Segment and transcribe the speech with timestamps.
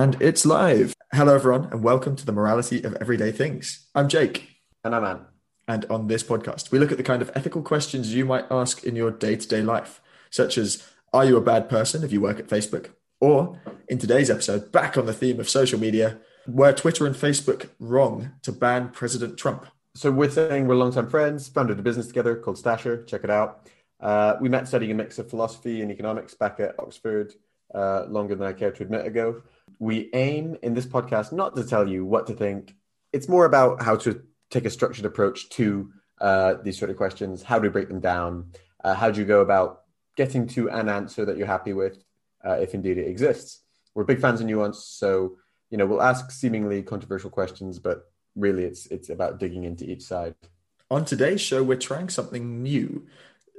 [0.00, 0.94] And it's live.
[1.12, 3.86] Hello, everyone, and welcome to the Morality of Everyday Things.
[3.94, 4.56] I'm Jake.
[4.82, 5.20] And I'm Ant.
[5.68, 8.82] And on this podcast, we look at the kind of ethical questions you might ask
[8.82, 10.00] in your day to day life,
[10.30, 10.82] such as
[11.12, 12.92] Are you a bad person if you work at Facebook?
[13.20, 17.68] Or in today's episode, back on the theme of social media, were Twitter and Facebook
[17.78, 19.66] wrong to ban President Trump?
[19.94, 23.06] So we're saying we're longtime friends, founded a business together called Stasher.
[23.06, 23.68] Check it out.
[24.00, 27.34] Uh, we met studying a mix of philosophy and economics back at Oxford
[27.74, 29.42] uh, longer than I care to admit ago.
[29.78, 32.74] We aim in this podcast not to tell you what to think.
[33.12, 37.42] It's more about how to take a structured approach to uh, these sort of questions.
[37.42, 38.52] How do we break them down?
[38.82, 39.82] Uh, how do you go about
[40.16, 42.02] getting to an answer that you're happy with,
[42.44, 43.62] uh, if indeed it exists?
[43.94, 45.36] We're big fans of nuance, so
[45.70, 50.02] you know we'll ask seemingly controversial questions, but really it's it's about digging into each
[50.02, 50.34] side.
[50.90, 53.06] On today's show, we're trying something new.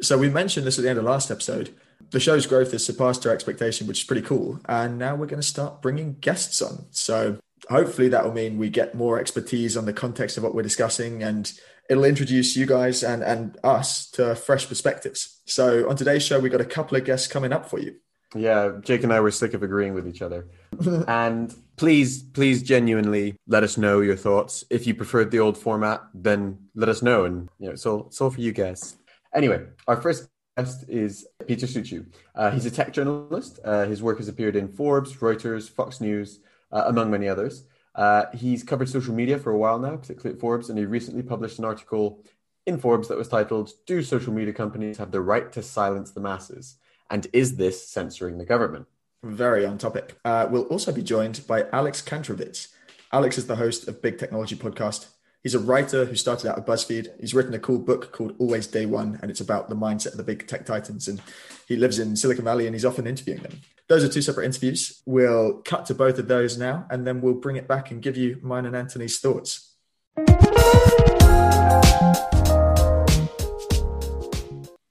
[0.02, 1.76] So we mentioned this at the end of last episode
[2.12, 4.60] the show's growth has surpassed our expectation, which is pretty cool.
[4.66, 6.86] And now we're going to start bringing guests on.
[6.92, 7.38] So
[7.70, 11.24] hopefully that will mean we get more expertise on the context of what we're discussing
[11.24, 11.52] and
[11.90, 15.42] it'll introduce you guys and, and us to fresh perspectives.
[15.46, 17.96] So on today's show, we've got a couple of guests coming up for you.
[18.34, 20.48] Yeah, Jake and I were sick of agreeing with each other.
[21.08, 24.64] and please, please genuinely let us know your thoughts.
[24.70, 27.26] If you preferred the old format, then let us know.
[27.26, 28.96] And you know, it's all for you guys.
[29.36, 32.06] Anyway, our first guest is Peter Suciu.
[32.36, 33.60] Uh, he's a tech journalist.
[33.64, 36.40] Uh, his work has appeared in Forbes, Reuters, Fox News,
[36.72, 37.64] uh, among many others.
[37.96, 41.24] Uh, he's covered social media for a while now, particularly at Forbes, and he recently
[41.24, 42.24] published an article
[42.66, 46.22] in Forbes that was titled Do Social Media Companies Have the Right to Silence the
[46.22, 46.78] Masses?
[47.10, 48.88] And is this censoring the government?
[49.24, 50.18] Very on topic.
[50.24, 52.70] Uh, we'll also be joined by Alex Kantrowitz.
[53.12, 55.08] Alex is the host of Big Technology Podcast
[55.44, 57.20] He's a writer who started out at BuzzFeed.
[57.20, 60.18] He's written a cool book called Always Day One, and it's about the mindset of
[60.18, 61.08] the big tech titans.
[61.08, 61.20] And
[61.68, 63.60] he lives in Silicon Valley and he's often interviewing them.
[63.88, 65.02] Those are two separate interviews.
[65.08, 68.18] We'll cut to both of those now, and then we'll bring it back and give
[68.18, 69.74] you mine and Anthony's thoughts.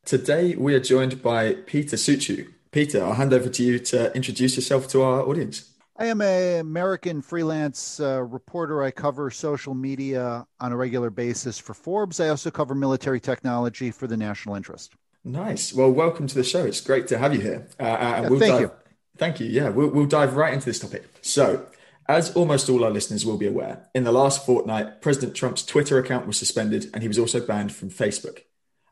[0.05, 2.53] Today, we are joined by Peter Suciu.
[2.73, 5.70] Peter, I'll hand over to you to introduce yourself to our audience.
[6.01, 8.83] I am an American freelance uh, reporter.
[8.83, 12.21] I cover social media on a regular basis for Forbes.
[12.21, 14.95] I also cover military technology for the National Interest.
[15.25, 15.75] Nice.
[15.75, 16.65] Well, welcome to the show.
[16.65, 17.69] It's great to have you here.
[17.79, 18.71] Uh, uh yeah, we'll thank dive, you.
[19.19, 19.47] Thank you.
[19.49, 21.05] Yeah, we'll, we'll dive right into this topic.
[21.21, 21.67] So,
[22.09, 25.99] as almost all our listeners will be aware, in the last fortnight, President Trump's Twitter
[25.99, 28.39] account was suspended and he was also banned from Facebook.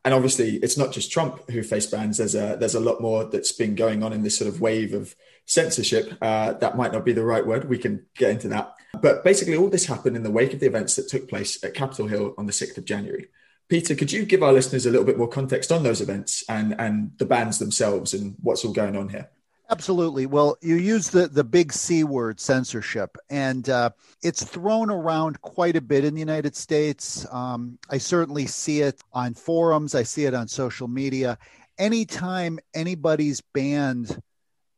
[0.04, 2.18] And obviously, it's not just Trump who face bans.
[2.18, 4.92] There's a there's a lot more that's been going on in this sort of wave
[4.92, 5.14] of
[5.48, 6.16] censorship.
[6.22, 7.68] Uh, that might not be the right word.
[7.68, 8.74] We can get into that.
[9.02, 11.74] But basically, all this happened in the wake of the events that took place at
[11.74, 13.28] Capitol Hill on the 6th of January.
[13.68, 16.74] Peter, could you give our listeners a little bit more context on those events and,
[16.78, 19.28] and the bans themselves and what's all going on here?
[19.70, 20.24] Absolutely.
[20.24, 23.90] Well, you use the, the big C word, censorship, and uh,
[24.22, 27.26] it's thrown around quite a bit in the United States.
[27.30, 31.36] Um, I certainly see it on forums, I see it on social media.
[31.76, 34.22] Anytime anybody's banned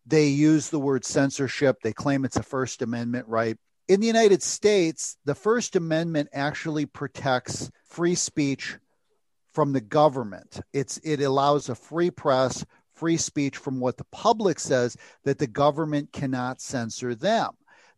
[0.06, 1.78] they use the word censorship.
[1.83, 3.56] They claim it's a First Amendment right.
[3.88, 8.77] In the United States, the First Amendment actually protects free speech
[9.53, 10.61] from the government.
[10.72, 15.47] It's it allows a free press, free speech from what the public says that the
[15.47, 17.50] government cannot censor them.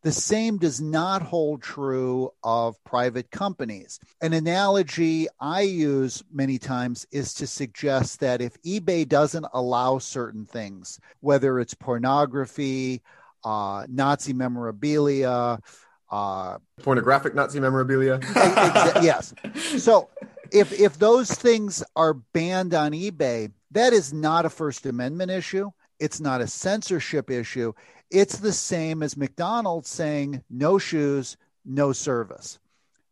[0.03, 4.01] The same does not hold true of private companies.
[4.21, 10.45] An analogy I use many times is to suggest that if eBay doesn't allow certain
[10.45, 13.01] things, whether it's pornography,
[13.45, 15.61] uh, Nazi memorabilia,
[16.11, 18.19] uh, pornographic Nazi memorabilia.
[19.03, 19.33] yes.
[19.79, 20.09] So
[20.51, 25.71] if if those things are banned on eBay, that is not a First Amendment issue.
[25.99, 27.73] It's not a censorship issue.
[28.12, 32.59] It's the same as McDonald's saying no shoes, no service.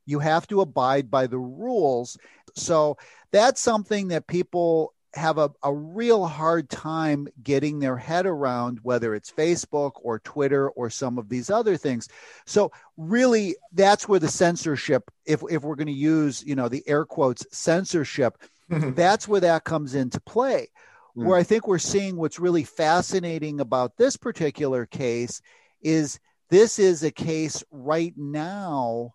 [0.06, 2.18] You have to abide by the rules.
[2.54, 2.98] So
[3.32, 9.14] that's something that people have a, a real hard time getting their head around, whether
[9.14, 12.08] it's Facebook or Twitter or some of these other things.
[12.46, 16.86] So really that's where the censorship, if, if we're going to use, you know, the
[16.86, 18.38] air quotes censorship,
[18.70, 18.92] mm-hmm.
[18.94, 20.68] that's where that comes into play.
[21.16, 21.26] Mm.
[21.26, 25.40] Where I think we're seeing what's really fascinating about this particular case
[25.82, 26.18] is
[26.50, 29.14] this is a case right now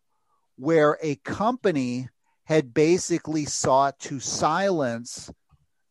[0.58, 2.10] where a company
[2.46, 5.32] had basically sought to silence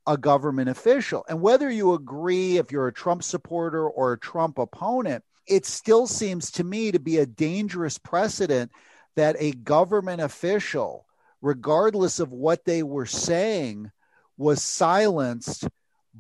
[0.06, 1.25] a government official.
[1.29, 6.06] And whether you agree if you're a Trump supporter or a Trump opponent, it still
[6.06, 8.71] seems to me to be a dangerous precedent
[9.17, 11.06] that a government official,
[11.41, 13.91] regardless of what they were saying,
[14.37, 15.69] was silenced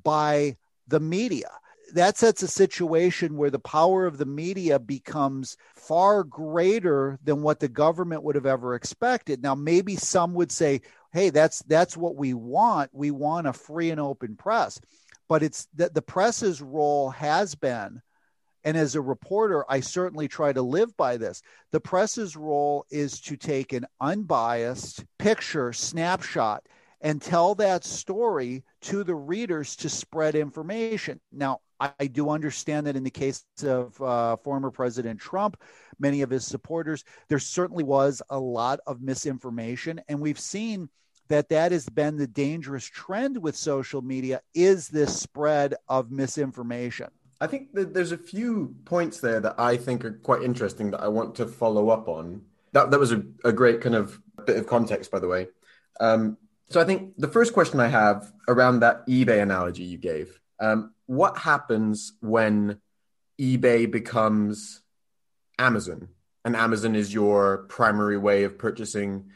[0.02, 0.56] by
[0.88, 1.50] the media.
[1.92, 7.60] that sets a situation where the power of the media becomes far greater than what
[7.60, 9.42] the government would have ever expected.
[9.42, 10.80] Now, maybe some would say,
[11.12, 12.90] "Hey, that's that's what we want.
[12.92, 14.80] We want a free and open press."
[15.28, 18.02] But it's that the press's role has been
[18.64, 21.42] and as a reporter, I certainly try to live by this.
[21.70, 26.66] The press's role is to take an unbiased picture, snapshot,
[27.04, 31.20] and tell that story to the readers to spread information.
[31.30, 35.60] Now, I do understand that in the case of uh, former President Trump,
[35.98, 40.00] many of his supporters, there certainly was a lot of misinformation.
[40.08, 40.88] And we've seen
[41.28, 47.08] that that has been the dangerous trend with social media is this spread of misinformation.
[47.40, 51.02] I think that there's a few points there that I think are quite interesting that
[51.02, 52.40] I want to follow up on.
[52.72, 55.48] That that was a, a great kind of bit of context, by the way.
[56.00, 56.38] Um,
[56.74, 60.92] so I think the first question I have around that eBay analogy you gave, um,
[61.06, 62.80] what happens when
[63.40, 64.82] eBay becomes
[65.56, 66.08] Amazon,
[66.44, 69.30] and Amazon is your primary way of purchasing,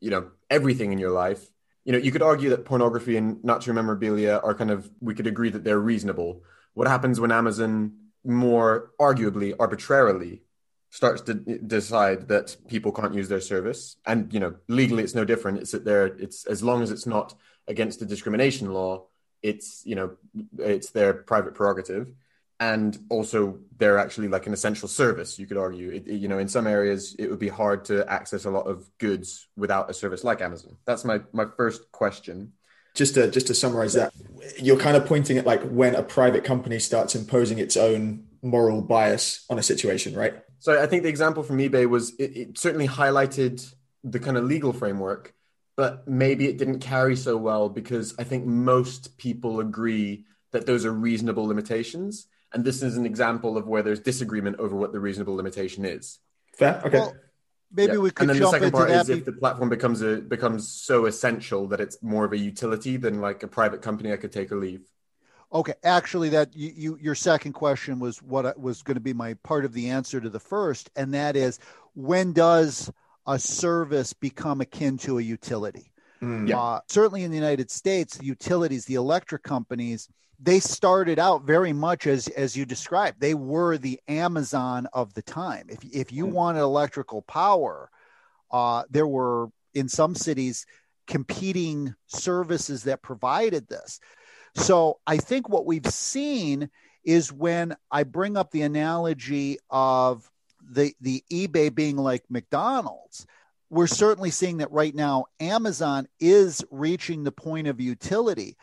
[0.00, 1.42] you know, everything in your life?
[1.86, 5.26] You know, you could argue that pornography and natural memorabilia are kind of we could
[5.26, 6.42] agree that they're reasonable
[6.74, 10.42] what happens when Amazon more arguably arbitrarily
[10.92, 13.96] starts to decide that people can't use their service.
[14.06, 15.58] And you know legally it's no different.
[15.58, 17.34] It's that they're it's as long as it's not
[17.66, 19.06] against the discrimination law
[19.42, 20.12] it's you know
[20.58, 22.12] it's their private prerogative.
[22.60, 25.90] And also they're actually like an essential service you could argue.
[25.90, 28.88] It, you know in some areas it would be hard to access a lot of
[28.98, 30.76] goods without a service like amazon.
[30.84, 32.52] That's my my first question.
[32.94, 34.12] Just to just to summarize that
[34.58, 38.82] you're kind of pointing at like when a private company starts imposing its own moral
[38.82, 42.58] bias on a situation right so i think the example from ebay was it, it
[42.58, 43.54] certainly highlighted
[44.04, 45.34] the kind of legal framework
[45.76, 50.84] but maybe it didn't carry so well because i think most people agree that those
[50.84, 52.28] are reasonable limitations.
[52.54, 56.18] And this is an example of where there's disagreement over what the reasonable limitation is.
[56.56, 56.82] Fair?
[56.84, 56.98] Okay.
[56.98, 57.14] Well,
[57.72, 57.98] maybe yeah.
[57.98, 60.68] we could and then jump the second part is if the platform becomes a becomes
[60.68, 64.30] so essential that it's more of a utility than like a private company i could
[64.30, 64.82] take or leave
[65.52, 69.34] okay actually that you, you your second question was what was going to be my
[69.42, 71.58] part of the answer to the first and that is
[71.94, 72.90] when does
[73.26, 76.58] a service become akin to a utility mm, yeah.
[76.58, 80.08] Uh, certainly in the united states the utilities the electric companies
[80.42, 83.20] they started out very much as as you described.
[83.20, 85.66] They were the Amazon of the time.
[85.68, 86.32] If if you hmm.
[86.32, 87.90] wanted electrical power,
[88.50, 90.66] uh, there were in some cities
[91.06, 94.00] competing services that provided this.
[94.54, 96.70] So I think what we've seen
[97.04, 100.30] is when I bring up the analogy of
[100.62, 103.26] the the eBay being like McDonald's
[103.68, 108.56] we're certainly seeing that right now Amazon is reaching the point of utility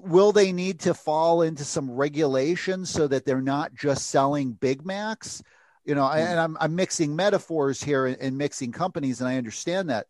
[0.00, 4.84] will they need to fall into some regulations so that they're not just selling Big
[4.84, 5.42] Macs?
[5.84, 6.18] You know, mm-hmm.
[6.18, 10.06] and I'm, I'm mixing metaphors here and, and mixing companies, and I understand that.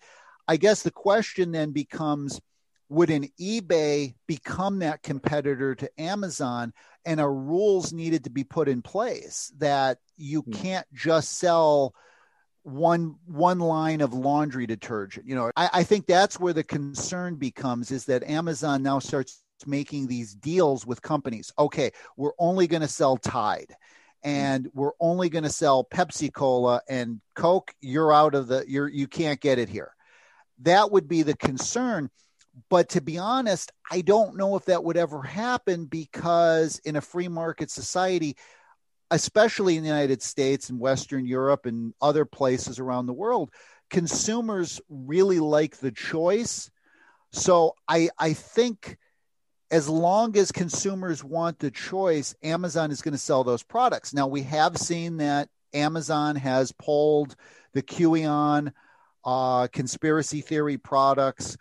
[0.46, 2.40] I guess the question then becomes
[2.88, 6.73] would an eBay become that competitor to Amazon?
[7.05, 10.61] And are rules needed to be put in place that you mm-hmm.
[10.61, 11.94] can't just sell
[12.62, 17.37] one one line of laundry detergent you know I, I, think that's where the concern
[17.37, 21.52] becomes is that amazon now starts making these deals with companies.
[21.58, 23.75] Okay, we're only going to sell Tide
[24.23, 27.73] and we're only going to sell Pepsi Cola and Coke.
[27.80, 29.95] You're out of the, you're, you can't get it here.
[30.62, 32.11] That would be the concern.
[32.70, 37.00] But to be honest, I don't know if that would ever happen because in a
[37.00, 38.36] free market society,
[39.10, 43.50] especially in the United States and Western Europe and other places around the world,
[43.90, 46.70] consumers really like the choice.
[47.32, 48.98] So I, I think
[49.70, 54.14] as long as consumers want the choice, Amazon is going to sell those products.
[54.14, 57.36] Now, we have seen that Amazon has pulled
[57.74, 58.72] the QAnon
[59.24, 61.58] uh, conspiracy theory products,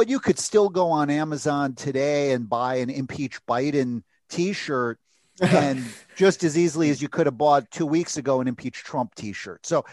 [0.00, 4.98] but you could still go on Amazon today and buy an impeach Biden t shirt.
[5.42, 5.84] and
[6.16, 9.34] just as easily as you could have bought two weeks ago an impeach Trump t
[9.34, 9.66] shirt.
[9.66, 9.84] So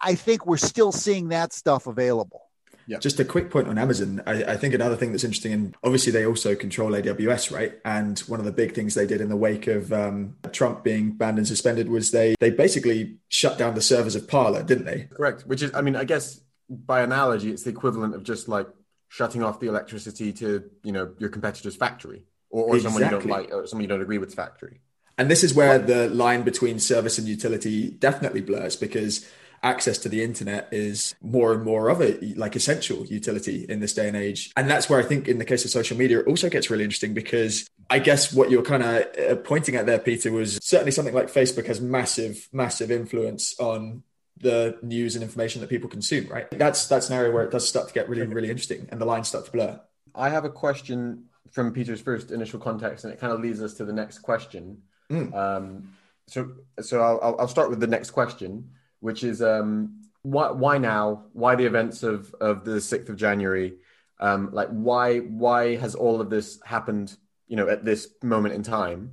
[0.00, 2.40] I think we're still seeing that stuff available.
[2.86, 3.00] Yeah.
[3.00, 4.22] Just a quick point on Amazon.
[4.26, 7.78] I, I, think another thing that's interesting, and obviously they also control AWS, right?
[7.84, 11.12] And one of the big things they did in the wake of um, Trump being
[11.12, 15.02] banned and suspended was they they basically shut down the servers of Parler, didn't they?
[15.10, 15.42] Correct.
[15.42, 18.68] Which is, I mean, I guess by analogy, it's the equivalent of just like
[19.08, 23.02] shutting off the electricity to you know your competitor's factory or, or exactly.
[23.02, 24.80] someone you don't like or someone you don't agree with factory.
[25.16, 29.28] And this is where the line between service and utility definitely blurs because
[29.62, 33.92] access to the internet is more and more of a like essential utility in this
[33.92, 34.52] day and age.
[34.56, 36.84] And that's where I think in the case of social media, it also gets really
[36.84, 40.92] interesting because I guess what you're kind of uh, pointing at there, Peter, was certainly
[40.92, 44.04] something like Facebook has massive, massive influence on
[44.40, 46.50] the news and information that people consume, right?
[46.50, 49.04] That's that's an area where it does start to get really, really interesting and the
[49.04, 49.80] lines start to blur.
[50.14, 53.74] I have a question from Peter's first initial context, and it kind of leads us
[53.74, 54.82] to the next question.
[55.10, 55.34] Mm.
[55.34, 55.92] Um,
[56.26, 61.24] so, so I'll, I'll start with the next question, which is um, why why now?
[61.32, 63.78] Why the events of of the sixth of January?
[64.20, 67.16] Um, like why why has all of this happened?
[67.46, 69.12] You know, at this moment in time.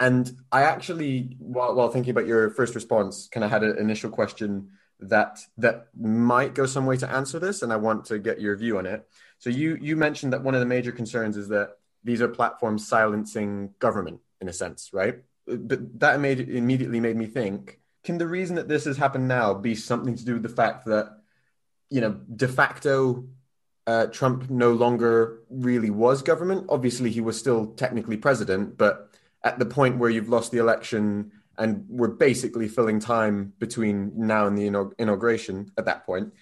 [0.00, 4.10] And I actually, while, while thinking about your first response, kind of had an initial
[4.10, 4.70] question
[5.00, 8.56] that that might go some way to answer this, and I want to get your
[8.56, 9.06] view on it.
[9.38, 12.86] So you you mentioned that one of the major concerns is that these are platforms
[12.86, 15.22] silencing government in a sense, right?
[15.46, 19.54] But that made immediately made me think: Can the reason that this has happened now
[19.54, 21.18] be something to do with the fact that
[21.90, 23.28] you know de facto
[23.86, 26.66] uh, Trump no longer really was government?
[26.68, 29.10] Obviously, he was still technically president, but
[29.44, 34.46] at the point where you've lost the election and we're basically filling time between now
[34.46, 34.66] and the
[34.98, 36.32] inauguration at that point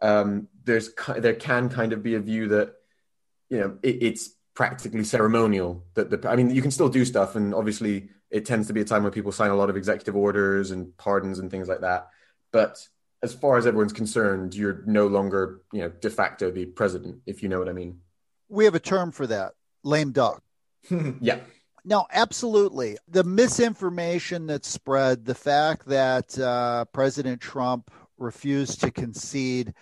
[0.00, 2.74] um, there's there can kind of be a view that
[3.50, 7.36] you know it, it's practically ceremonial that the i mean you can still do stuff
[7.36, 10.16] and obviously it tends to be a time where people sign a lot of executive
[10.16, 12.08] orders and pardons and things like that.
[12.50, 12.78] But
[13.22, 17.42] as far as everyone's concerned you're no longer you know de facto the president if
[17.42, 18.00] you know what i mean.
[18.48, 19.52] We have a term for that
[19.84, 20.42] lame duck.
[21.20, 21.38] Yeah
[21.84, 22.96] no, absolutely.
[23.08, 29.74] The misinformation that spread, the fact that uh, President Trump refused to concede,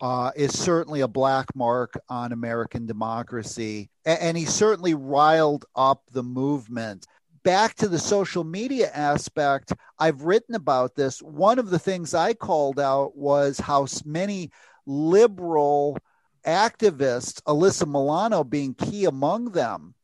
[0.00, 3.90] uh, is certainly a black mark on American democracy.
[4.04, 7.06] And, and he certainly riled up the movement.
[7.42, 11.22] Back to the social media aspect, I've written about this.
[11.22, 14.50] One of the things I called out was how many
[14.86, 15.98] liberal
[16.46, 19.94] activists, Alyssa Milano being key among them,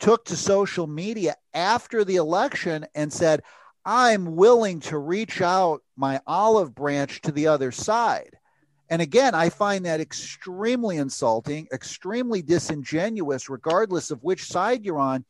[0.00, 3.42] took to social media after the election and said,
[3.84, 8.36] I'm willing to reach out my olive branch to the other side.
[8.88, 15.24] And again, I find that extremely insulting, extremely disingenuous, regardless of which side you're on,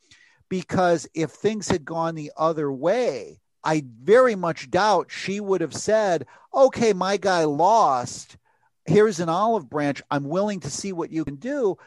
[0.49, 5.75] because if things had gone the other way, I very much doubt she would have
[5.75, 8.37] said, okay, my guy lost.
[8.85, 10.01] Here's an olive branch.
[10.09, 11.77] I'm willing to see what you can do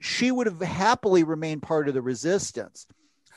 [0.00, 2.86] she would have happily remained part of the resistance.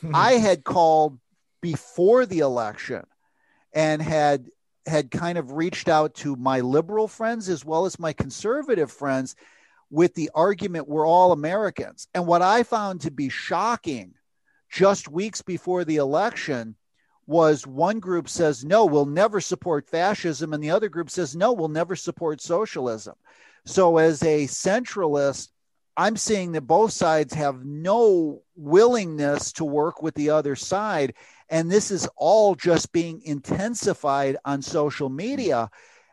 [0.01, 0.15] Hmm.
[0.15, 1.19] I had called
[1.61, 3.03] before the election
[3.73, 4.47] and had
[4.85, 9.35] had kind of reached out to my liberal friends as well as my conservative friends
[9.89, 12.07] with the argument we're all Americans.
[12.13, 14.13] And what I found to be shocking
[14.69, 16.75] just weeks before the election
[17.25, 21.53] was one group says no we'll never support fascism and the other group says no
[21.53, 23.15] we'll never support socialism
[23.65, 25.52] so as a centralist
[25.95, 31.13] I'm seeing that both sides have no willingness to work with the other side.
[31.49, 35.69] And this is all just being intensified on social media.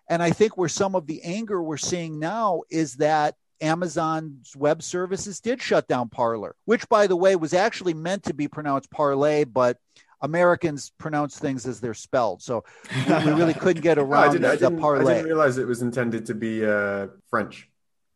[0.08, 4.82] And I think where some of the anger we're seeing now is that Amazon's web
[4.82, 8.90] services did shut down Parler, which, by the way, was actually meant to be pronounced
[8.90, 9.78] parlay, but
[10.22, 12.42] Americans pronounce things as they're spelled.
[12.42, 12.64] So
[13.08, 15.12] we, really couldn't get around no, the parlay.
[15.12, 17.68] I didn't realize it was intended to be uh, French.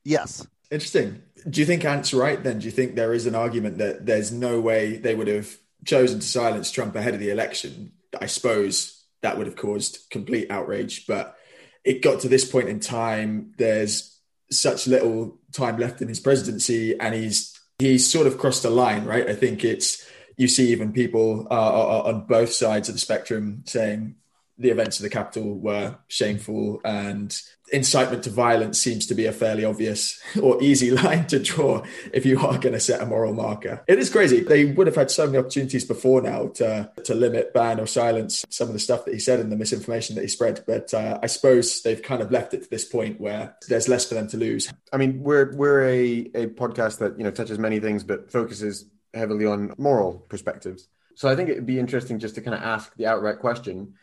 [0.05, 0.47] Yes.
[0.71, 1.23] Interesting.
[1.49, 2.59] Do you think Ant's right then?
[2.59, 6.21] Do you think there is an argument that there's no way they would have chosen
[6.21, 7.93] to silence Trump ahead of the election?
[8.21, 11.37] I suppose that would have caused complete outrage, but
[11.85, 13.53] it got to this point in time.
[13.59, 14.19] There's
[14.51, 19.05] such little time left in his presidency, and he's he's sort of crossed a line,
[19.05, 19.29] right?
[19.29, 20.07] I think it's
[20.37, 24.17] you see even people uh, on both sides of the spectrum saying
[24.59, 27.37] the events of the Capitol were shameful and
[27.73, 31.83] incitement to violence seems to be a fairly obvious or easy line to draw
[32.13, 33.83] if you are going to set a moral marker.
[33.89, 34.41] It is crazy.
[34.41, 38.45] They would have had so many opportunities before now to, to limit, ban, or silence
[38.49, 40.63] some of the stuff that he said and the misinformation that he spread.
[40.67, 44.09] But uh, I suppose they've kind of left it to this point where there's less
[44.09, 44.73] for them to lose.
[44.93, 48.87] I mean, we're we're a, a podcast that you know touches many things, but focuses
[49.13, 50.89] heavily on moral perspectives.
[51.17, 53.95] So I think it would be interesting just to kind of ask the outright question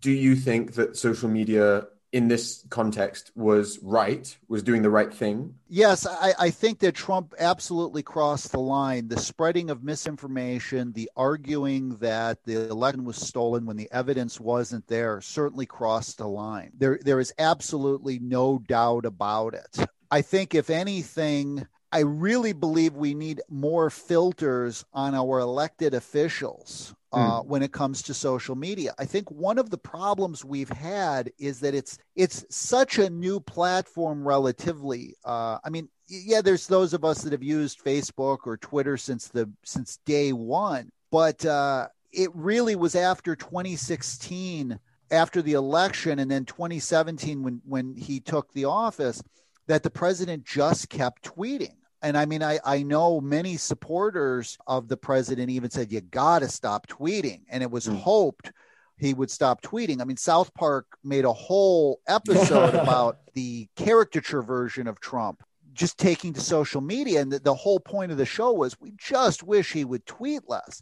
[0.00, 5.14] do you think that social media in this context was right, was doing the right
[5.14, 5.54] thing?
[5.68, 9.06] Yes, I, I, think that Trump absolutely crossed the line.
[9.06, 14.88] The spreading of misinformation, the arguing that the election was stolen when the evidence wasn't
[14.88, 16.72] there, certainly crossed the line.
[16.76, 19.78] There, there is absolutely no doubt about it.
[20.10, 26.94] I think, if anything, I really believe we need more filters on our elected officials
[27.12, 27.46] uh, mm.
[27.46, 28.94] when it comes to social media.
[28.98, 33.40] I think one of the problems we've had is that it's it's such a new
[33.40, 35.16] platform relatively.
[35.24, 39.28] Uh, I mean, yeah, there's those of us that have used Facebook or Twitter since
[39.28, 44.78] the since day one, but uh, it really was after 2016,
[45.10, 49.22] after the election, and then 2017 when when he took the office,
[49.66, 54.88] that the president just kept tweeting and I mean, I, I know many supporters of
[54.88, 57.42] the president even said, you got to stop tweeting.
[57.50, 57.98] And it was mm.
[58.00, 58.52] hoped
[58.96, 60.00] he would stop tweeting.
[60.00, 65.42] I mean, South Park made a whole episode about the caricature version of Trump
[65.72, 67.20] just taking to social media.
[67.20, 70.48] And the, the whole point of the show was we just wish he would tweet
[70.48, 70.80] less.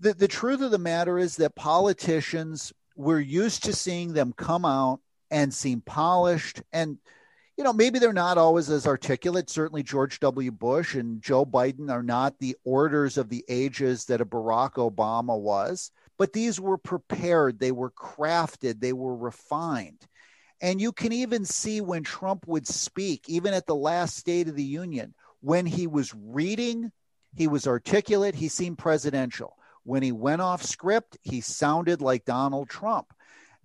[0.00, 4.64] The, the truth of the matter is that politicians, we're used to seeing them come
[4.64, 6.98] out and seem polished and
[7.56, 9.50] you know, maybe they're not always as articulate.
[9.50, 10.50] Certainly, George W.
[10.50, 15.38] Bush and Joe Biden are not the orders of the ages that a Barack Obama
[15.38, 20.06] was, but these were prepared, they were crafted, they were refined.
[20.60, 24.54] And you can even see when Trump would speak, even at the last State of
[24.54, 26.92] the Union, when he was reading,
[27.34, 29.56] he was articulate, he seemed presidential.
[29.84, 33.12] When he went off script, he sounded like Donald Trump.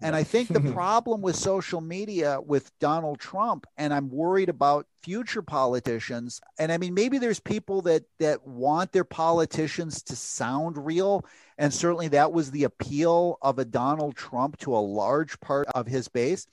[0.01, 4.85] And I think the problem with social media with Donald Trump, and I'm worried about
[5.01, 6.39] future politicians.
[6.59, 11.25] And I mean, maybe there's people that that want their politicians to sound real.
[11.57, 15.87] And certainly that was the appeal of a Donald Trump to a large part of
[15.87, 16.45] his base.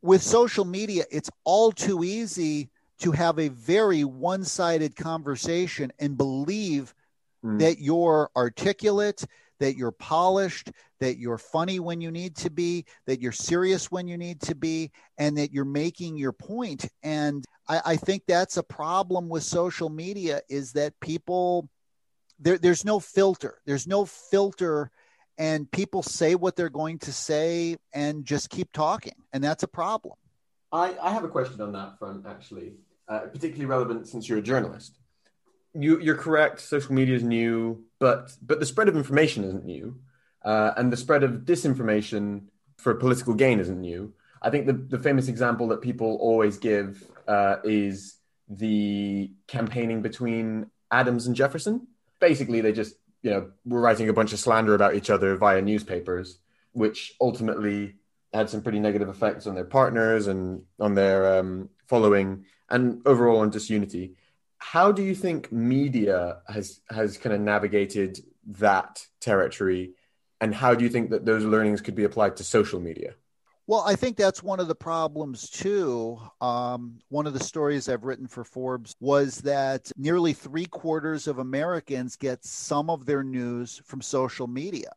[0.00, 2.70] With social media, it's all too easy
[3.00, 6.94] to have a very one sided conversation and believe
[7.44, 7.58] mm.
[7.58, 9.24] that you're articulate,
[9.60, 14.08] that you're polished, that you're funny when you need to be, that you're serious when
[14.08, 16.88] you need to be, and that you're making your point.
[17.02, 21.68] And I, I think that's a problem with social media is that people
[22.40, 23.60] there, there's no filter.
[23.66, 24.90] There's no filter
[25.36, 29.14] and people say what they're going to say and just keep talking.
[29.32, 30.14] And that's a problem.
[30.72, 32.74] I, I have a question on that front, actually,
[33.08, 34.99] uh, particularly relevant since you're a journalist
[35.74, 36.60] you, you're correct.
[36.60, 40.00] Social media is new, but but the spread of information isn't new,
[40.44, 42.42] uh, and the spread of disinformation
[42.76, 44.12] for political gain isn't new.
[44.42, 48.16] I think the, the famous example that people always give uh, is
[48.48, 51.86] the campaigning between Adams and Jefferson.
[52.20, 55.62] Basically, they just you know were writing a bunch of slander about each other via
[55.62, 56.38] newspapers,
[56.72, 57.94] which ultimately
[58.32, 63.40] had some pretty negative effects on their partners and on their um, following and overall
[63.40, 64.14] on disunity
[64.60, 69.94] how do you think media has has kind of navigated that territory?
[70.40, 73.14] And how do you think that those learnings could be applied to social media?
[73.66, 76.18] Well i think that's one of the problems too.
[76.40, 81.38] Um, one of the stories i've written for forbes was that nearly three quarters of
[81.38, 84.92] americans get some of their news from social media.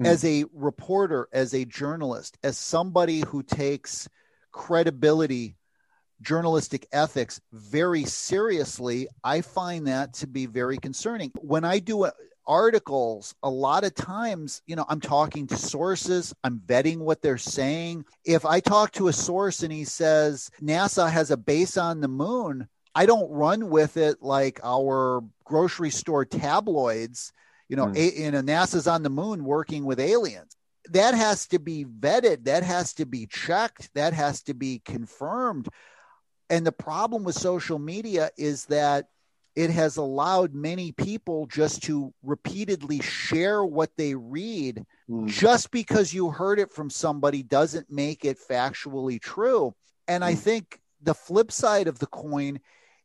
[0.00, 0.06] Mm.
[0.06, 4.08] as a reporter as a journalist as somebody who takes
[4.50, 5.54] credibility
[6.22, 11.32] journalistic ethics very seriously, I find that to be very concerning.
[11.40, 12.10] When I do uh,
[12.46, 17.38] articles, a lot of times, you know, I'm talking to sources, I'm vetting what they're
[17.38, 18.04] saying.
[18.24, 22.08] If I talk to a source and he says NASA has a base on the
[22.08, 27.32] moon, I don't run with it like our grocery store tabloids.
[27.68, 27.96] You know, mm.
[27.96, 30.56] a, you know, NASA's on the moon working with aliens
[30.90, 35.68] that has to be vetted that has to be checked that has to be confirmed
[36.52, 39.08] and the problem with social media is that
[39.56, 45.26] it has allowed many people just to repeatedly share what they read mm.
[45.26, 49.74] just because you heard it from somebody doesn't make it factually true
[50.06, 50.26] and mm.
[50.26, 52.60] i think the flip side of the coin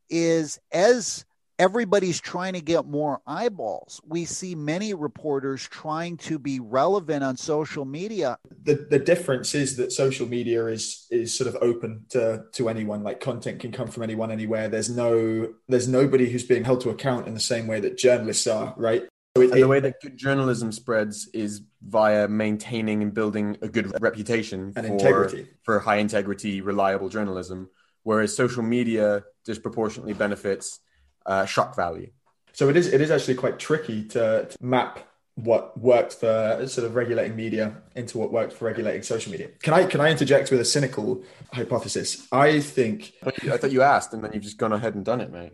[0.10, 1.26] is as
[1.60, 4.02] everybody's trying to get more eyeballs.
[4.06, 8.38] We see many reporters trying to be relevant on social media.
[8.64, 13.04] The the difference is that social media is is sort of open to to anyone.
[13.04, 14.70] Like content can come from anyone anywhere.
[14.70, 18.48] There's no there's nobody who's being held to account in the same way that journalists
[18.48, 19.08] are, right?
[19.36, 23.68] So it, and the way that good journalism spreads is via maintaining and building a
[23.68, 27.70] good reputation and for, integrity for high integrity, reliable journalism.
[28.02, 30.80] Whereas social media disproportionately benefits
[31.28, 32.10] uh, shock value.
[32.54, 35.00] So it is it is actually quite tricky to, to, map
[35.36, 39.50] what worked for sort of regulating media into what worked for regulating social media.
[39.62, 42.28] Can I can I interject with a cynical hypothesis?
[42.32, 45.32] I think I thought you asked, and then you've just gone ahead and done it,
[45.32, 45.54] mate.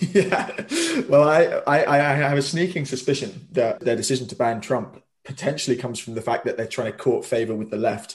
[0.00, 0.52] yeah.
[1.08, 5.76] Well, I, I I have a sneaking suspicion that their decision to ban Trump potentially
[5.76, 8.14] comes from the fact that they're trying to court favor with the left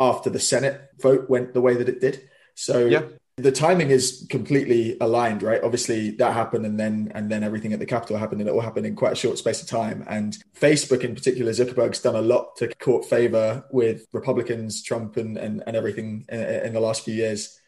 [0.00, 2.26] after the Senate vote went the way that it did.
[2.54, 3.02] So yeah
[3.36, 5.62] the timing is completely aligned, right?
[5.62, 8.62] Obviously, that happened, and then and then everything at the Capitol happened, and it all
[8.62, 10.04] happened in quite a short space of time.
[10.08, 15.36] And Facebook, in particular, Zuckerberg's done a lot to court favor with Republicans, Trump, and
[15.36, 17.60] and, and everything in, in the last few years.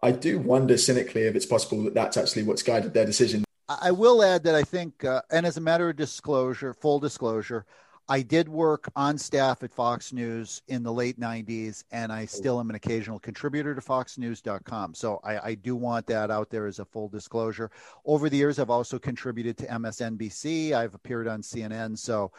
[0.00, 3.44] I do wonder cynically if it's possible that that's actually what's guided their decision.
[3.68, 7.66] I will add that I think, uh, and as a matter of disclosure, full disclosure,
[8.08, 12.60] I did work on staff at Fox News in the late 90s, and I still
[12.60, 14.94] am an occasional contributor to FoxNews.com.
[14.94, 17.68] So I, I, do want that out there as a full disclosure.
[18.04, 21.98] Over the years, I've also contributed to MSNBC, I've appeared on CNN.
[21.98, 22.30] So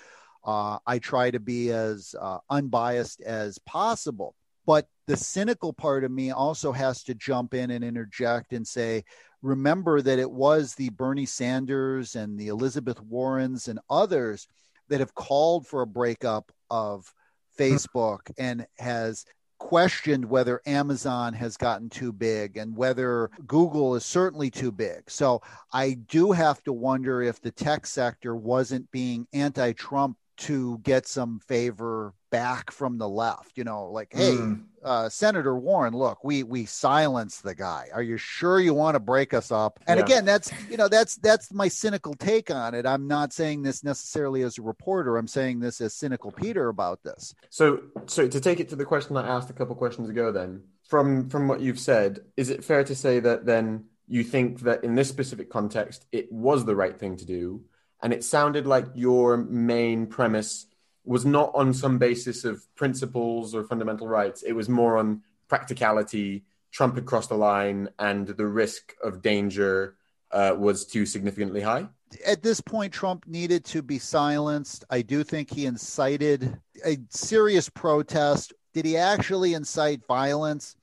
[0.46, 4.36] uh, I try to be as uh, unbiased as possible.
[4.66, 9.04] But the cynical part of me also has to jump in and interject and say,
[9.42, 14.48] remember that it was the Bernie Sanders and the Elizabeth Warrens and others
[14.90, 17.12] that have called for a breakup of
[17.58, 18.34] Facebook hmm.
[18.38, 19.26] and has
[19.60, 25.10] questioned whether Amazon has gotten too big and whether Google is certainly too big.
[25.10, 25.42] So
[25.74, 31.08] I do have to wonder if the tech sector wasn't being anti Trump to get
[31.08, 33.58] some favor back from the left.
[33.58, 34.64] You know, like, hey, mm.
[34.84, 37.88] uh, Senator Warren, look, we we silence the guy.
[37.94, 39.80] Are you sure you want to break us up?
[39.88, 40.06] And yeah.
[40.06, 42.86] again, that's you know that's that's my cynical take on it.
[42.86, 45.18] I'm not saying this necessarily as a reporter.
[45.18, 47.34] I'm saying this as cynical Peter about this.
[47.50, 50.64] So, so to take it to the question I asked a couple questions ago, then
[50.84, 54.84] from from what you've said, is it fair to say that then you think that
[54.84, 57.64] in this specific context it was the right thing to do?
[58.02, 60.68] And it sounded like your main premise
[61.08, 64.44] was not on some basis of principles or fundamental rights.
[64.44, 66.44] It was more on practicality.
[66.72, 69.96] Trump had crossed the line, and the risk of danger
[70.32, 71.88] uh, was too significantly high.
[72.26, 74.86] At this point, Trump needed to be silenced.
[74.90, 78.54] I do think he incited a serious protest.
[78.74, 80.76] Did he actually incite violence?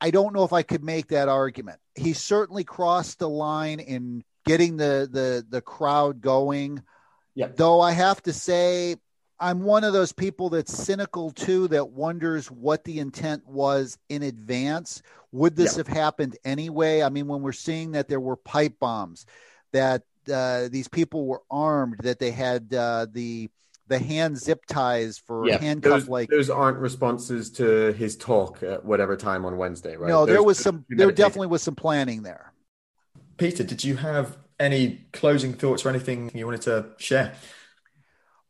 [0.00, 1.78] I don't know if I could make that argument.
[1.94, 6.82] He certainly crossed the line in getting the the the crowd going.
[7.34, 7.48] Yeah.
[7.54, 8.96] Though I have to say
[9.40, 14.22] I'm one of those people that's cynical too, that wonders what the intent was in
[14.22, 15.02] advance.
[15.32, 17.02] Would this have happened anyway?
[17.02, 19.24] I mean, when we're seeing that there were pipe bombs,
[19.72, 23.48] that uh, these people were armed, that they had uh, the
[23.86, 28.84] the hand zip ties for yeah, handcuff like those aren't responses to his talk at
[28.84, 30.08] whatever time on Wednesday, right?
[30.08, 32.52] No, there was some there definitely was some planning there.
[33.36, 37.34] Peter, did you have any closing thoughts or anything you wanted to share?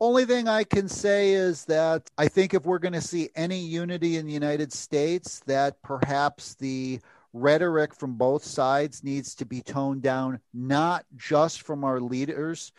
[0.02, 3.58] Only thing I can say is that I think if we're going to see any
[3.58, 7.00] unity in the United States, that perhaps the
[7.34, 12.72] rhetoric from both sides needs to be toned down, not just from our leaders,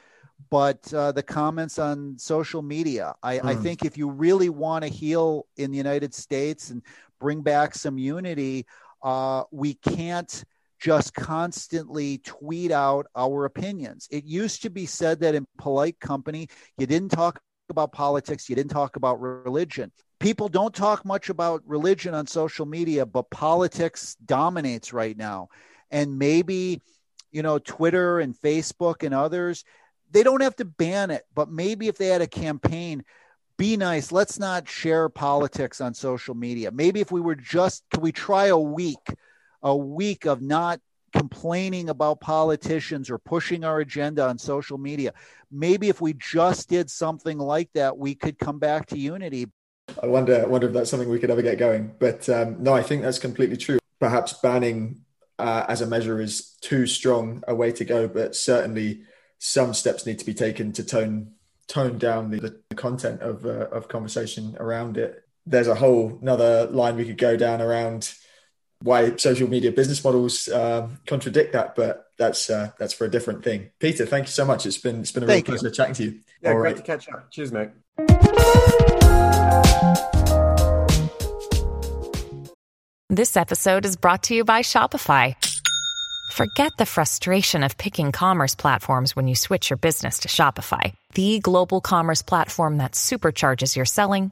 [0.50, 3.14] but uh, the comments on social media.
[3.22, 3.46] I, mm.
[3.46, 3.62] I hmm.
[3.62, 6.82] think if you really want to heal in the United States and
[7.20, 8.66] bring back some unity,
[9.04, 10.44] uh, we can't
[10.82, 14.08] just constantly tweet out our opinions.
[14.10, 17.40] It used to be said that in polite company, you didn't talk
[17.70, 19.92] about politics, you didn't talk about religion.
[20.20, 25.50] People don't talk much about religion on social media, but politics dominates right now.
[25.92, 26.82] And maybe,
[27.32, 29.64] you know, Twitter and Facebook and others,
[30.10, 33.04] they don't have to ban it, but maybe if they had a campaign,
[33.58, 34.12] be nice.
[34.12, 36.72] Let's not share politics on social media.
[36.72, 38.98] Maybe if we were just, can we try a week?
[39.64, 40.80] A week of not
[41.14, 45.14] complaining about politicians or pushing our agenda on social media.
[45.52, 49.48] Maybe if we just did something like that, we could come back to unity.
[50.02, 51.94] I wonder, I wonder if that's something we could ever get going.
[52.00, 53.80] But um, no, I think that's completely true.
[54.00, 55.02] Perhaps banning
[55.38, 59.04] uh, as a measure is too strong a way to go, but certainly
[59.38, 61.32] some steps need to be taken to tone
[61.68, 65.24] tone down the, the content of uh, of conversation around it.
[65.46, 68.14] There's a whole another line we could go down around
[68.82, 73.44] why social media business models uh, contradict that, but that's uh, that's for a different
[73.44, 73.70] thing.
[73.80, 74.66] Peter, thank you so much.
[74.66, 76.20] It's been it's been a real pleasure chatting to you.
[76.42, 76.78] Yeah, All great right.
[76.78, 77.30] to catch up.
[77.32, 77.70] Cheers, mate.
[83.10, 85.36] This episode is brought to you by Shopify.
[86.32, 91.40] Forget the frustration of picking commerce platforms when you switch your business to Shopify, the
[91.40, 94.32] global commerce platform that supercharges your selling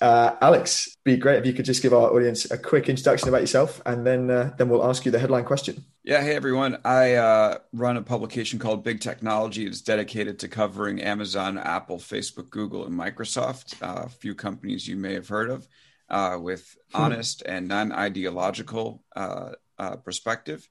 [0.00, 3.40] Uh, Alex, be great if you could just give our audience a quick introduction about
[3.40, 5.84] yourself, and then uh, then we'll ask you the headline question.
[6.04, 6.78] Yeah, hey everyone.
[6.84, 9.66] I uh, run a publication called Big Technology.
[9.66, 14.96] It's dedicated to covering Amazon, Apple, Facebook, Google, and Microsoft, uh, a few companies you
[14.96, 15.66] may have heard of,
[16.10, 17.02] uh, with hmm.
[17.02, 20.68] honest and non ideological uh, uh, perspective.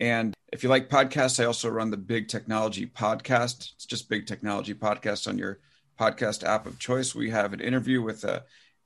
[0.00, 3.72] And if you like podcasts, I also run the Big Technology Podcast.
[3.74, 5.60] It's just Big Technology Podcast on your
[5.98, 7.14] podcast app of choice.
[7.14, 8.44] We have an interview with a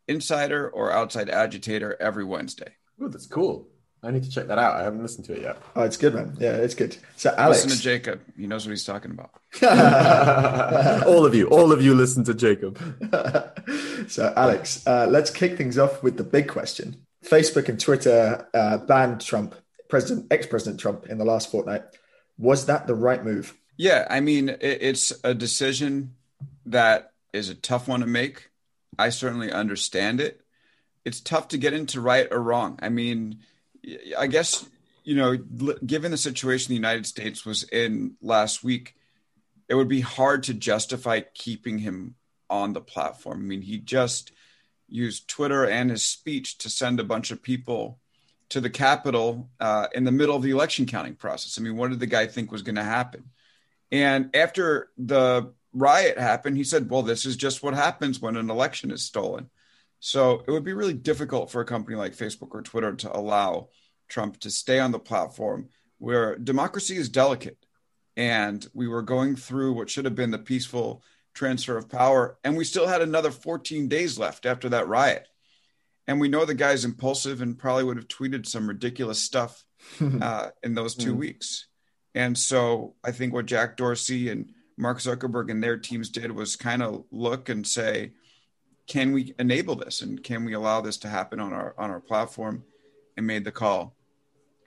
[0.09, 2.75] insider or outside agitator every Wednesday.
[3.01, 3.69] Oh, that's cool.
[4.03, 4.77] I need to check that out.
[4.77, 5.61] I haven't listened to it yet.
[5.75, 6.37] Oh, it's good, man.
[6.38, 6.97] Yeah, it's good.
[7.16, 8.21] So, Alex, listen to Jacob.
[8.37, 9.31] He knows what he's talking about.
[11.07, 12.79] all of you, all of you, listen to Jacob.
[14.09, 17.05] so, Alex, uh, let's kick things off with the big question.
[17.25, 19.55] Facebook and Twitter uh, banned Trump,
[19.88, 21.83] President, ex-President Trump, in the last fortnight.
[22.38, 23.57] Was that the right move?
[23.77, 26.14] Yeah, I mean, it, it's a decision
[26.66, 28.51] that is a tough one to make.
[28.99, 30.41] I certainly understand it.
[31.05, 32.79] It's tough to get into right or wrong.
[32.83, 33.41] I mean
[34.19, 34.67] I guess
[35.07, 35.37] you know,
[35.87, 38.97] given the situation the United States was in last week,
[39.69, 42.17] it would be hard to justify keeping him
[42.51, 43.39] on the platform.
[43.39, 44.33] I mean, he just
[44.89, 48.01] used Twitter and his speech to send a bunch of people
[48.49, 51.57] to the Capitol uh, in the middle of the election counting process.
[51.57, 53.31] I mean, what did the guy think was going to happen?
[53.93, 58.51] And after the riot happened, he said, Well, this is just what happens when an
[58.51, 59.51] election is stolen.
[60.01, 63.69] So it would be really difficult for a company like Facebook or Twitter to allow
[64.09, 67.59] Trump to stay on the platform where democracy is delicate.
[68.17, 71.03] And we were going through what should have been the peaceful
[71.35, 72.39] transfer of power.
[72.45, 75.27] And we still had another 14 days left after that riot.
[76.07, 79.65] And we know the guy's impulsive and probably would have tweeted some ridiculous stuff
[80.01, 81.19] uh, in those two mm.
[81.19, 81.67] weeks.
[82.15, 86.57] And so I think what Jack Dorsey and Mark Zuckerberg and their teams did was
[86.57, 88.12] kind of look and say,
[88.87, 90.01] can we enable this?
[90.01, 92.65] And can we allow this to happen on our on our platform?
[93.17, 93.95] And made the call.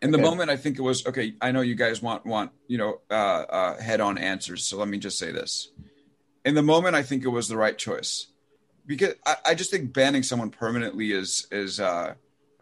[0.01, 2.77] In the moment i think it was okay i know you guys want want you
[2.77, 4.63] know uh, uh, head on answers.
[4.63, 5.71] So let me just say this.
[6.45, 8.27] In the moment i think it was the right choice.
[8.87, 12.15] Because i, I just think banning someone permanently is is uh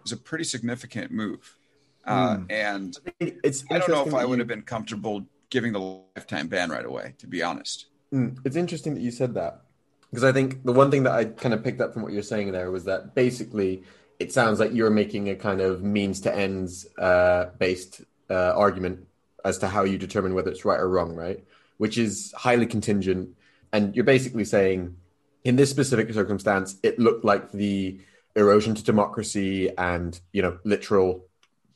[0.06, 1.58] is a pretty significant move.
[2.06, 2.46] Uh, mm.
[2.50, 5.80] and it's i don't know if i would have been comfortable giving the
[6.16, 8.38] lifetime ban right away to be honest mm.
[8.46, 9.62] it's interesting that you said that
[10.10, 12.24] because I think the one thing that I kind of picked up from what you're
[12.24, 13.84] saying there was that basically
[14.20, 19.06] it sounds like you're making a kind of means to ends uh, based uh, argument
[19.46, 21.44] as to how you determine whether it's right or wrong, right?
[21.78, 23.30] Which is highly contingent,
[23.72, 24.98] and you're basically saying
[25.44, 28.00] in this specific circumstance, it looked like the
[28.36, 31.26] erosion to democracy and you know literal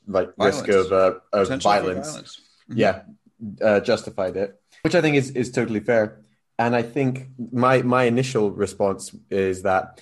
[0.08, 0.68] like violence.
[0.68, 2.42] risk of, uh, of violence, violence.
[2.70, 2.78] Mm-hmm.
[2.78, 3.02] yeah,
[3.62, 6.22] uh, justified it, which I think is is totally fair.
[6.60, 10.02] And I think my my initial response is that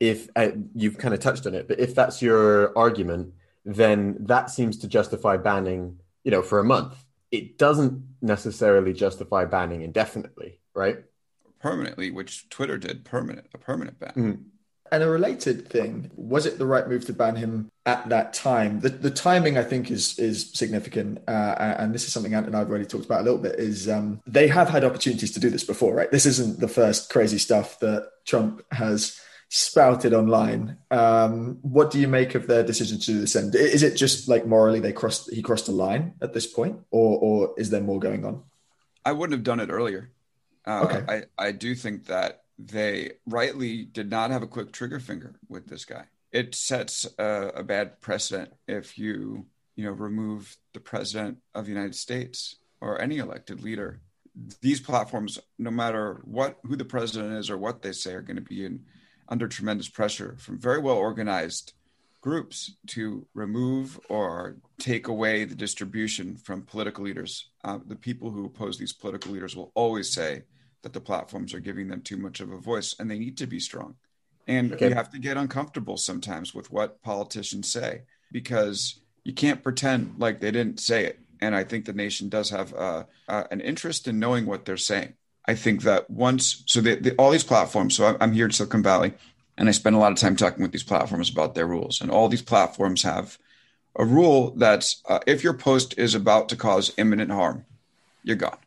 [0.00, 3.32] if uh, you've kind of touched on it, but if that's your argument,
[3.64, 6.94] then that seems to justify banning, you know, for a month.
[7.32, 10.98] It doesn't necessarily justify banning indefinitely, right?
[11.60, 14.12] Permanently, which Twitter did permanent, a permanent ban.
[14.16, 14.44] Mm.
[14.92, 18.80] And a related thing, was it the right move to ban him at that time?
[18.80, 21.18] The, the timing, I think, is is significant.
[21.28, 23.88] Uh, and this is something Ant and I've already talked about a little bit, is
[23.88, 26.10] um, they have had opportunities to do this before, right?
[26.10, 30.76] This isn't the first crazy stuff that Trump has spouted online.
[30.90, 33.34] Um, what do you make of their decision to do this?
[33.34, 36.80] And is it just like morally they crossed he crossed a line at this point,
[36.90, 38.42] or or is there more going on?
[39.04, 40.10] I wouldn't have done it earlier.
[40.66, 41.26] Uh, okay.
[41.38, 45.66] I, I do think that they rightly did not have a quick trigger finger with
[45.66, 46.04] this guy.
[46.32, 51.72] It sets a, a bad precedent if you you know remove the president of the
[51.72, 54.00] United States or any elected leader.
[54.60, 58.36] These platforms, no matter what who the president is or what they say, are going
[58.36, 58.84] to be in
[59.28, 61.72] under tremendous pressure from very well organized
[62.20, 67.50] groups to remove or take away the distribution from political leaders.
[67.62, 70.42] Uh, the people who oppose these political leaders will always say
[70.86, 73.46] that the platforms are giving them too much of a voice and they need to
[73.48, 73.96] be strong.
[74.46, 74.88] And okay.
[74.88, 80.38] you have to get uncomfortable sometimes with what politicians say because you can't pretend like
[80.38, 81.18] they didn't say it.
[81.40, 84.76] And I think the nation does have uh, uh, an interest in knowing what they're
[84.76, 85.14] saying.
[85.44, 88.84] I think that once, so the, the, all these platforms, so I'm here in Silicon
[88.84, 89.12] Valley
[89.58, 92.00] and I spend a lot of time talking with these platforms about their rules.
[92.00, 93.38] And all these platforms have
[93.96, 97.66] a rule that's uh, if your post is about to cause imminent harm,
[98.22, 98.58] you're gone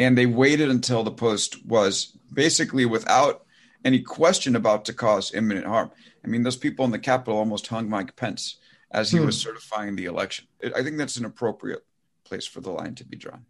[0.00, 3.44] and they waited until the post was basically without
[3.84, 5.90] any question about to cause imminent harm.
[6.24, 8.56] I mean, those people in the Capitol almost hung Mike Pence
[8.90, 9.26] as he hmm.
[9.26, 10.46] was certifying the election.
[10.74, 11.84] I think that's an appropriate
[12.24, 13.44] place for the line to be drawn.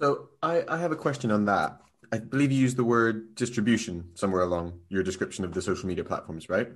[0.00, 1.80] So I, I have a question on that.
[2.12, 6.04] I believe you used the word distribution somewhere along your description of the social media
[6.04, 6.68] platforms, right?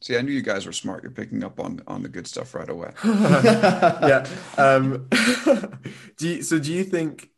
[0.00, 1.02] See, I knew you guys were smart.
[1.02, 2.92] You're picking up on on the good stuff right away.
[3.04, 4.26] yeah.
[4.58, 5.08] Um,
[6.16, 6.58] do you, so.
[6.58, 7.30] Do you think?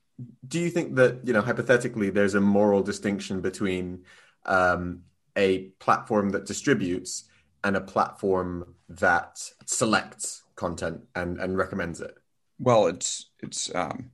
[0.46, 4.04] Do you think that you know hypothetically there's a moral distinction between
[4.46, 5.02] um,
[5.36, 7.24] a platform that distributes
[7.64, 12.16] and a platform that selects content and and recommends it?
[12.58, 14.10] Well, it's it's um,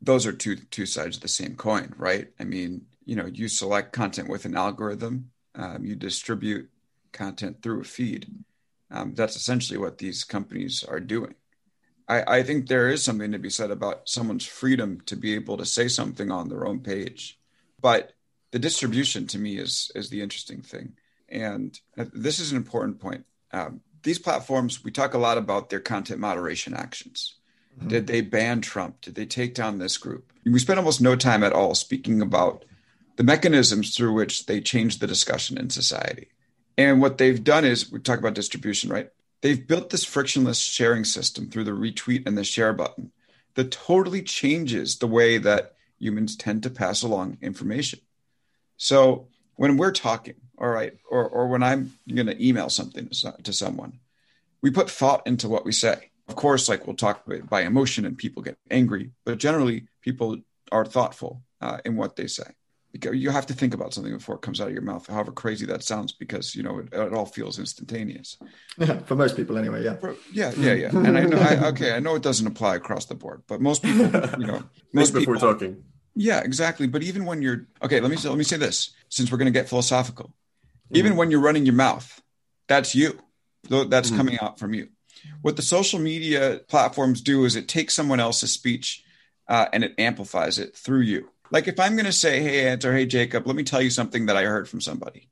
[0.00, 2.28] those are two two sides of the same coin, right?
[2.38, 6.68] I mean, you know, you select content with an algorithm, um, you distribute
[7.12, 8.26] content through a feed.
[8.90, 11.34] Um, that's essentially what these companies are doing.
[12.12, 15.56] I, I think there is something to be said about someone's freedom to be able
[15.56, 17.38] to say something on their own page,
[17.80, 18.12] but
[18.50, 20.92] the distribution to me is is the interesting thing,
[21.28, 23.24] and this is an important point.
[23.52, 27.36] Um, these platforms, we talk a lot about their content moderation actions.
[27.78, 27.88] Mm-hmm.
[27.88, 29.00] Did they ban Trump?
[29.00, 30.32] Did they take down this group?
[30.44, 32.64] We spend almost no time at all speaking about
[33.16, 36.28] the mechanisms through which they change the discussion in society.
[36.76, 39.10] And what they've done is we talk about distribution, right?
[39.42, 43.12] They've built this frictionless sharing system through the retweet and the share button
[43.54, 48.00] that totally changes the way that humans tend to pass along information.
[48.76, 53.10] So when we're talking, all right, or, or when I'm going to email something
[53.42, 53.98] to someone,
[54.62, 56.10] we put thought into what we say.
[56.28, 60.38] Of course, like we'll talk by emotion and people get angry, but generally people
[60.70, 62.44] are thoughtful uh, in what they say
[63.12, 65.64] you have to think about something before it comes out of your mouth, however crazy
[65.66, 68.36] that sounds, because you know it, it all feels instantaneous.
[68.76, 69.82] Yeah, for most people, anyway.
[69.82, 69.96] Yeah.
[69.96, 70.88] For, yeah, yeah, yeah.
[70.88, 73.82] And I know, I, okay, I know it doesn't apply across the board, but most
[73.82, 74.06] people,
[74.38, 75.84] you know, most before people, talking.
[76.14, 76.86] Yeah, exactly.
[76.86, 79.58] But even when you're okay, let me let me say this, since we're going to
[79.58, 80.26] get philosophical.
[80.26, 80.96] Mm-hmm.
[80.96, 82.20] Even when you're running your mouth,
[82.68, 83.18] that's you.
[83.68, 84.16] That's mm-hmm.
[84.16, 84.88] coming out from you.
[85.40, 89.04] What the social media platforms do is it takes someone else's speech
[89.48, 91.30] uh, and it amplifies it through you.
[91.52, 93.90] Like if I'm going to say, hey, Ant, or hey, Jacob, let me tell you
[93.90, 95.28] something that I heard from somebody.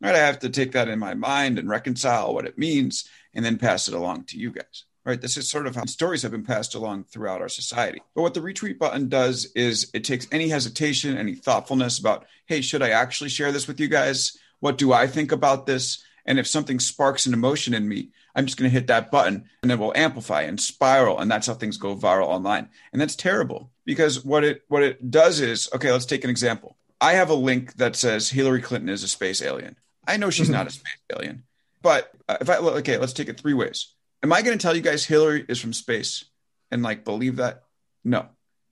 [0.00, 0.14] Right.
[0.14, 3.58] I have to take that in my mind and reconcile what it means and then
[3.58, 4.84] pass it along to you guys.
[5.04, 5.20] Right.
[5.20, 8.00] This is sort of how stories have been passed along throughout our society.
[8.14, 12.60] But what the retweet button does is it takes any hesitation, any thoughtfulness about, hey,
[12.60, 14.38] should I actually share this with you guys?
[14.60, 16.04] What do I think about this?
[16.24, 19.48] And if something sparks an emotion in me, I'm just going to hit that button
[19.62, 21.18] and it will amplify and spiral.
[21.18, 22.68] And that's how things go viral online.
[22.92, 25.90] And that's terrible because what it what it does is okay.
[25.90, 26.76] Let's take an example.
[27.00, 29.76] I have a link that says Hillary Clinton is a space alien.
[30.06, 31.44] I know she's not a space alien,
[31.80, 33.94] but uh, if I okay, let's take it three ways.
[34.22, 36.26] Am I going to tell you guys Hillary is from space
[36.70, 37.62] and like believe that?
[38.04, 38.26] No.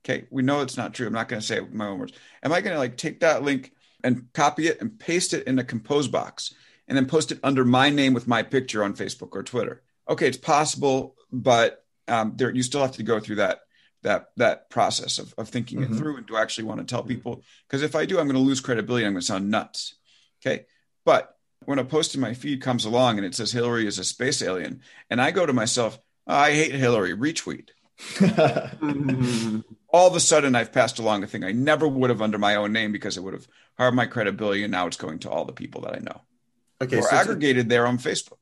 [0.05, 1.07] Okay, we know it's not true.
[1.07, 2.13] I'm not going to say it with my own words.
[2.43, 3.73] Am I going to like take that link
[4.05, 6.53] and copy it and paste it in a compose box
[6.89, 9.83] and then post it under my name with my picture on Facebook or Twitter.
[10.11, 13.61] Okay, it's possible, but um, there you still have to go through that
[14.03, 15.95] that that process of, of thinking mm-hmm.
[15.95, 17.09] it through and do I actually want to tell mm-hmm.
[17.09, 19.05] people because if I do, I'm going to lose credibility.
[19.05, 19.95] I'm going to sound nuts.
[20.45, 20.67] Okay,
[21.05, 24.05] but when a post in my feed comes along and it says Hillary is a
[24.05, 27.71] space alien, and I go to myself, oh, I hate Hillary, retweet.
[27.99, 29.61] Mm-hmm.
[29.89, 32.57] All of a sudden, I've passed along a thing I never would have under my
[32.57, 35.47] own name because it would have harmed my credibility, and now it's going to all
[35.47, 36.21] the people that I know
[36.81, 38.39] okay, or so aggregated there on Facebook.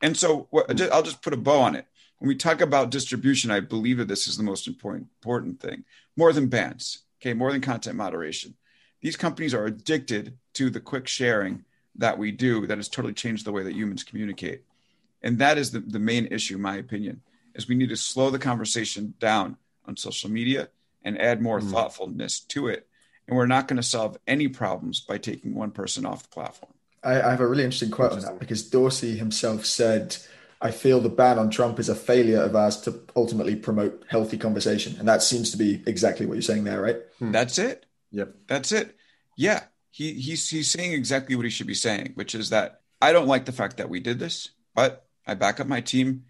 [0.00, 0.90] And so what, mm.
[0.90, 1.86] I'll just put a bow on it.
[2.18, 5.84] When we talk about distribution, I believe that this is the most important important thing,
[6.16, 8.54] more than bans, okay, more than content moderation.
[9.00, 11.64] These companies are addicted to the quick sharing
[11.96, 14.62] that we do that has totally changed the way that humans communicate.
[15.22, 17.22] And that is the, the main issue, in my opinion,
[17.54, 20.68] is we need to slow the conversation down on social media
[21.04, 21.70] and add more mm.
[21.70, 22.86] thoughtfulness to it.
[23.26, 26.72] And we're not going to solve any problems by taking one person off the platform.
[27.02, 30.16] I, I have a really interesting quote on that because Dorsey himself said,
[30.64, 34.38] I feel the ban on Trump is a failure of ours to ultimately promote healthy
[34.38, 34.96] conversation.
[34.98, 36.96] And that seems to be exactly what you're saying there, right?
[37.18, 37.32] Hmm.
[37.32, 37.84] That's it.
[38.12, 38.34] Yep.
[38.46, 38.96] That's it.
[39.36, 39.64] Yeah.
[39.90, 43.28] He, he's, he's saying exactly what he should be saying, which is that I don't
[43.28, 46.24] like the fact that we did this, but I back up my team.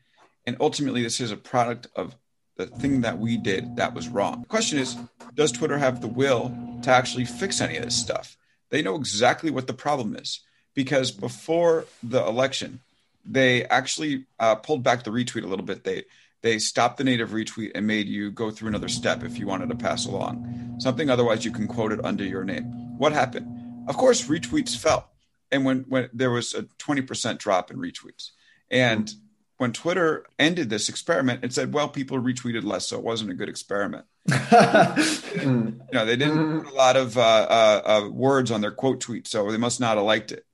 [0.45, 2.17] And ultimately, this is a product of
[2.57, 4.41] the thing that we did that was wrong.
[4.43, 4.97] The question is,
[5.35, 8.37] does Twitter have the will to actually fix any of this stuff?
[8.71, 10.41] They know exactly what the problem is
[10.75, 12.81] because before the election,
[13.25, 15.85] they actually uh, pulled back the retweet a little bit.
[15.85, 16.05] They
[16.43, 19.71] they stopped the native retweet and made you go through another step if you wanted
[19.71, 21.09] to pass along something.
[21.09, 22.65] Otherwise, you can quote it under your name.
[22.99, 23.89] What happened?
[23.89, 25.11] Of course, retweets fell,
[25.51, 28.31] and when when there was a twenty percent drop in retweets,
[28.71, 29.13] and
[29.57, 33.35] when Twitter ended this experiment, it said, "Well, people retweeted less, so it wasn't a
[33.35, 38.61] good experiment." you know, they didn't put a lot of uh, uh, uh, words on
[38.61, 40.45] their quote tweet, so they must not have liked it.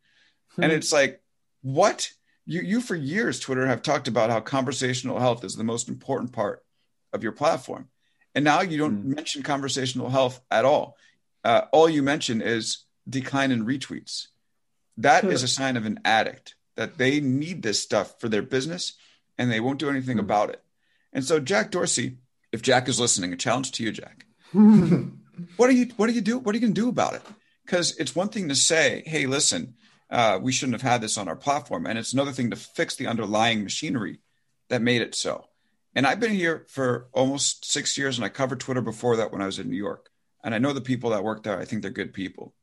[0.56, 0.64] Hmm.
[0.64, 1.22] And it's like,
[1.62, 2.12] what?
[2.46, 6.32] You, you for years, Twitter have talked about how conversational health is the most important
[6.32, 6.64] part
[7.12, 7.88] of your platform.
[8.34, 9.14] And now you don't hmm.
[9.14, 10.96] mention conversational health at all.
[11.44, 14.26] Uh, all you mention is decline in retweets.
[14.98, 16.54] That is a sign of an addict.
[16.76, 18.94] that they need this stuff for their business
[19.36, 20.20] and they won't do anything mm.
[20.20, 20.62] about it.
[21.12, 22.18] And so Jack Dorsey,
[22.52, 24.26] if Jack is listening, a challenge to you, Jack.
[24.52, 26.38] what are you what do you do?
[26.38, 27.22] What are you gonna do about it?
[27.64, 29.74] Because it's one thing to say, hey, listen,
[30.10, 31.86] uh, we shouldn't have had this on our platform.
[31.86, 34.18] And it's another thing to fix the underlying machinery
[34.68, 35.46] that made it so.
[35.94, 39.42] And I've been here for almost six years and I covered Twitter before that when
[39.42, 40.10] I was in New York.
[40.42, 42.54] And I know the people that work there, I think they're good people.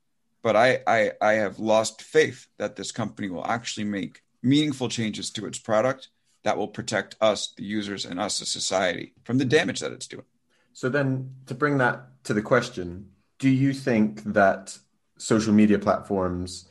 [0.41, 5.29] But I, I, I have lost faith that this company will actually make meaningful changes
[5.31, 6.09] to its product
[6.43, 10.07] that will protect us, the users, and us as society from the damage that it's
[10.07, 10.23] doing.
[10.73, 14.77] So then to bring that to the question, do you think that
[15.17, 16.69] social media platforms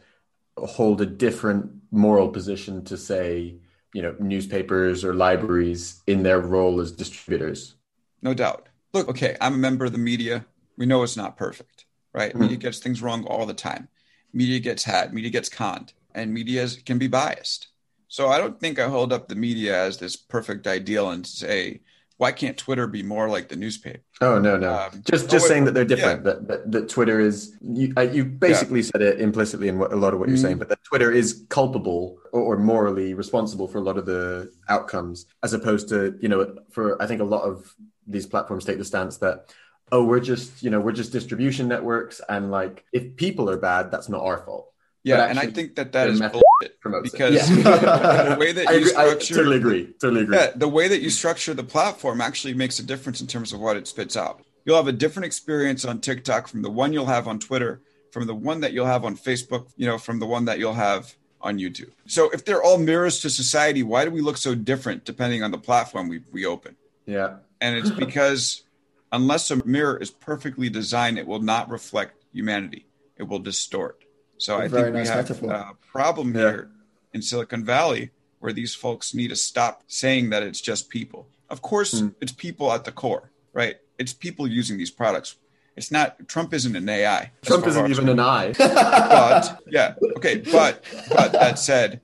[0.56, 3.56] hold a different moral position to say,
[3.92, 7.74] you know, newspapers or libraries in their role as distributors?
[8.22, 8.68] No doubt.
[8.92, 10.46] Look, okay, I'm a member of the media.
[10.76, 12.30] We know it's not perfect, right?
[12.30, 12.40] Mm-hmm.
[12.40, 13.88] Media gets things wrong all the time.
[14.32, 17.68] Media gets had, media gets conned, and media can be biased.
[18.08, 21.80] So I don't think I hold up the media as this perfect ideal and say,
[22.18, 24.00] why can't Twitter be more like the newspaper?
[24.20, 26.24] Oh no, no, um, just just oh, saying that they're different.
[26.24, 26.32] Yeah.
[26.32, 28.90] That, that, that Twitter is you, uh, you basically yeah.
[28.92, 30.42] said it implicitly in what, a lot of what you're mm.
[30.42, 34.50] saying, but that Twitter is culpable or, or, morally responsible for a lot of the
[34.68, 37.74] outcomes, as opposed to you know, for I think a lot of
[38.06, 39.52] these platforms take the stance that
[39.92, 43.90] oh, we're just you know we're just distribution networks, and like if people are bad,
[43.90, 44.72] that's not our fault.
[45.06, 48.30] Yeah, and I think that that is bullshit because yeah.
[48.30, 50.36] the way that you agree, structure, I totally agree, totally agree.
[50.36, 53.60] Yeah, the way that you structure the platform actually makes a difference in terms of
[53.60, 54.42] what it spits out.
[54.64, 58.26] You'll have a different experience on TikTok from the one you'll have on Twitter, from
[58.26, 61.14] the one that you'll have on Facebook, you know, from the one that you'll have
[61.40, 61.92] on YouTube.
[62.06, 65.52] So if they're all mirrors to society, why do we look so different depending on
[65.52, 66.74] the platform we, we open?
[67.06, 67.36] Yeah.
[67.60, 68.64] And it's because
[69.12, 72.86] unless a mirror is perfectly designed, it will not reflect humanity.
[73.16, 74.02] It will distort.
[74.38, 75.50] So I think nice we have metaphor.
[75.50, 76.40] a problem yeah.
[76.40, 76.70] here
[77.12, 81.28] in Silicon Valley where these folks need to stop saying that it's just people.
[81.48, 82.14] Of course, mm.
[82.20, 83.76] it's people at the core, right?
[83.98, 85.36] It's people using these products.
[85.76, 87.32] It's not Trump isn't an AI.
[87.42, 88.52] Trump isn't even an I.
[88.52, 90.84] but yeah, okay, but
[91.14, 92.00] but that said,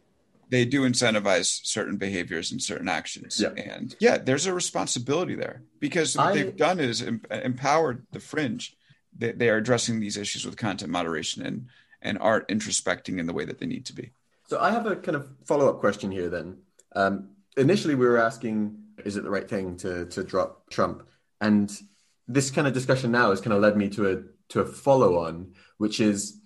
[0.53, 3.41] they do incentivize certain behaviors and certain actions.
[3.41, 3.51] Yeah.
[3.57, 8.21] And yeah, there's a responsibility there because what I, they've done is em- empowered the
[8.21, 8.77] fringe.
[9.17, 11.69] They, they are addressing these issues with content moderation and
[12.03, 14.13] and aren't introspecting in the way that they need to be.
[14.49, 16.29] So I have a kind of follow up question here.
[16.29, 16.59] Then
[16.95, 21.05] um, initially we were asking, is it the right thing to to drop Trump?
[21.41, 21.73] And
[22.29, 25.19] this kind of discussion now has kind of led me to a to a follow
[25.19, 26.41] on, which is,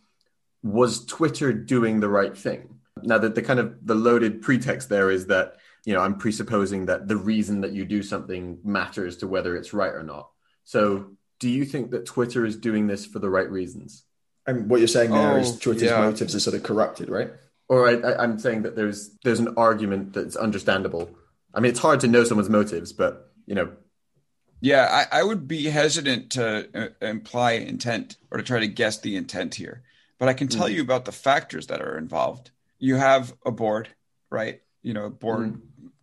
[0.62, 2.78] was Twitter doing the right thing?
[3.02, 6.86] Now that the kind of the loaded pretext there is that you know I'm presupposing
[6.86, 10.30] that the reason that you do something matters to whether it's right or not.
[10.64, 14.04] So do you think that Twitter is doing this for the right reasons?
[14.46, 16.00] And what you're saying there oh, is Twitter's yeah.
[16.00, 17.30] motives are sort of corrupted, right?
[17.68, 21.10] Or I, am saying that there's there's an argument that's understandable.
[21.52, 23.72] I mean, it's hard to know someone's motives, but you know.
[24.60, 29.00] Yeah, I, I would be hesitant to uh, imply intent or to try to guess
[29.00, 29.82] the intent here.
[30.18, 30.74] But I can tell mm.
[30.74, 32.50] you about the factors that are involved.
[32.78, 33.88] You have a board,
[34.30, 34.60] right?
[34.82, 35.60] You know, a board mm.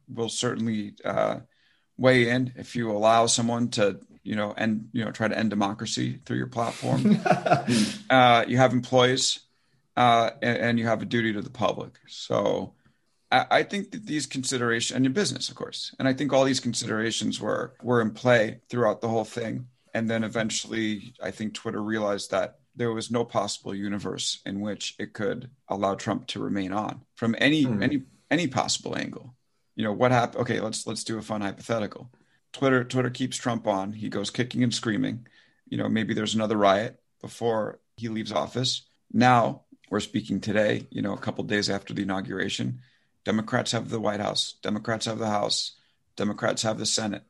[0.07, 1.39] will certainly uh,
[1.97, 5.49] weigh in if you allow someone to you know, and you know, try to end
[5.49, 7.19] democracy through your platform.
[8.09, 9.39] uh, you have employees,
[9.97, 11.99] uh, and, and, you have a duty to the public.
[12.07, 12.73] So,
[13.31, 16.45] I, I think that these considerations, and your business, of course, and I think all
[16.45, 19.67] these considerations were were in play throughout the whole thing.
[19.95, 24.95] And then eventually, I think Twitter realized that there was no possible universe in which
[24.97, 27.83] it could allow Trump to remain on from any mm.
[27.83, 29.35] any any possible angle.
[29.75, 30.41] You know what happened?
[30.41, 32.09] Okay, let's let's do a fun hypothetical.
[32.53, 33.93] Twitter Twitter keeps Trump on.
[33.93, 35.27] He goes kicking and screaming.
[35.67, 38.83] You know, maybe there's another riot before he leaves office.
[39.11, 42.79] Now we're speaking today, you know, a couple days after the inauguration.
[43.25, 44.55] Democrats have the White House.
[44.61, 45.73] Democrats have the House.
[46.15, 47.23] Democrats have the Senate.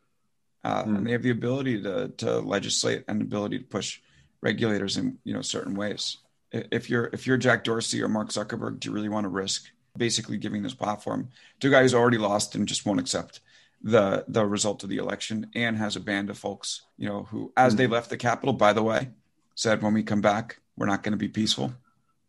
[0.63, 0.97] Uh, mm.
[0.97, 3.99] And they have the ability to, to legislate and ability to push
[4.41, 6.17] regulators in you know certain ways.
[6.51, 9.65] If you're if you're Jack Dorsey or Mark Zuckerberg, do you really want to risk
[9.97, 13.39] basically giving this platform to a guy who's already lost and just won't accept
[13.83, 17.51] the the result of the election and has a band of folks, you know, who
[17.57, 17.93] as they mm-hmm.
[17.93, 19.09] left the Capitol, by the way,
[19.55, 21.73] said when we come back, we're not going to be peaceful.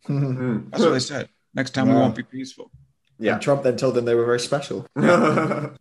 [0.09, 0.71] Mm-hmm.
[0.71, 1.29] That's what they said.
[1.55, 1.95] Next time wow.
[1.95, 2.71] we won't be peaceful.
[3.19, 3.35] Yeah.
[3.35, 4.87] And Trump then told them they were very special.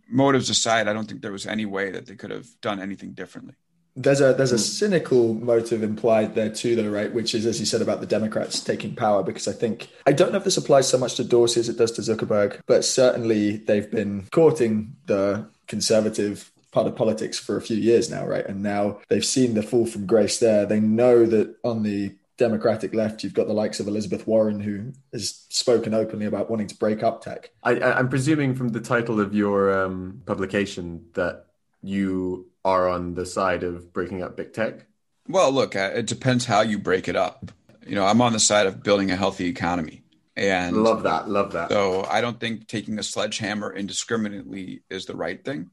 [0.10, 3.14] Motives aside, I don't think there was any way that they could have done anything
[3.14, 3.56] differently.
[3.96, 7.14] There's a there's a cynical motive implied there too, though, right?
[7.14, 9.22] Which is, as you said, about the Democrats taking power.
[9.22, 11.78] Because I think I don't know if this applies so much to Dorsey as it
[11.78, 17.61] does to Zuckerberg, but certainly they've been courting the conservative part of politics for a
[17.61, 18.45] few years now, right?
[18.45, 20.66] And now they've seen the fall from grace there.
[20.66, 24.91] They know that on the Democratic left, you've got the likes of Elizabeth Warren, who
[25.11, 27.51] has spoken openly about wanting to break up tech.
[27.61, 31.45] I, I'm presuming from the title of your um, publication that
[31.84, 34.88] you are on the side of breaking up big tech.
[35.28, 37.51] Well, look, uh, it depends how you break it up.
[37.86, 40.03] You know, I'm on the side of building a healthy economy.
[40.36, 41.70] And love that, love that.
[41.70, 45.70] So I don't think taking a sledgehammer indiscriminately is the right thing.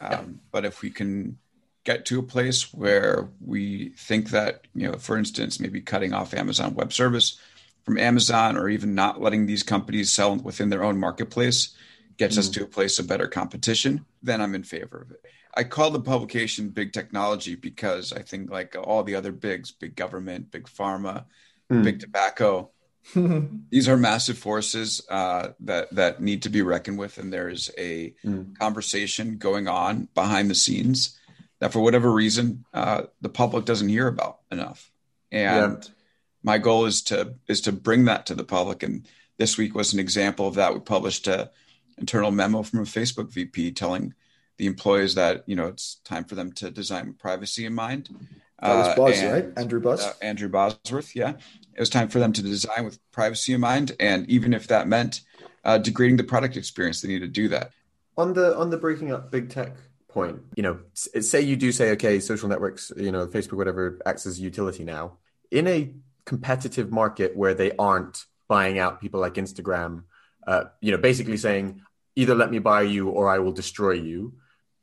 [0.00, 0.24] Um, yeah.
[0.52, 1.38] But if we can
[1.84, 6.34] get to a place where we think that, you know, for instance, maybe cutting off
[6.34, 7.38] Amazon Web Service
[7.84, 11.74] from Amazon or even not letting these companies sell within their own marketplace
[12.16, 12.38] gets mm.
[12.38, 15.24] us to a place of better competition, then I'm in favor of it.
[15.56, 19.96] I call the publication Big Technology because I think, like all the other bigs, big
[19.96, 21.24] government, big pharma,
[21.70, 21.82] mm.
[21.82, 22.70] big tobacco,
[23.70, 27.70] these are massive forces uh, that that need to be reckoned with, and there is
[27.78, 28.56] a mm.
[28.58, 31.18] conversation going on behind the scenes
[31.60, 34.90] that for whatever reason uh, the public doesn't hear about enough.
[35.32, 35.90] And yeah.
[36.42, 38.82] my goal is to is to bring that to the public.
[38.82, 39.06] And
[39.38, 40.74] this week was an example of that.
[40.74, 41.50] We published a
[41.98, 44.14] internal memo from a Facebook VP telling
[44.58, 48.08] the employees that you know it's time for them to design with privacy in mind.
[48.60, 49.58] That was uh, Boz, uh, and, right?
[49.58, 50.04] Andrew Boz.
[50.04, 51.34] Uh, Andrew Bosworth, yeah.
[51.74, 54.88] It was time for them to design with privacy in mind, and even if that
[54.88, 55.20] meant
[55.64, 57.72] uh, degrading the product experience, they need to do that.
[58.16, 59.76] On the on the breaking up big tech
[60.08, 64.24] point, you know, say you do say, okay, social networks, you know, Facebook, whatever, acts
[64.24, 65.18] as utility now.
[65.50, 65.92] In a
[66.24, 70.04] competitive market where they aren't buying out people like Instagram,
[70.46, 71.82] uh, you know, basically saying
[72.14, 74.34] either let me buy you or I will destroy you.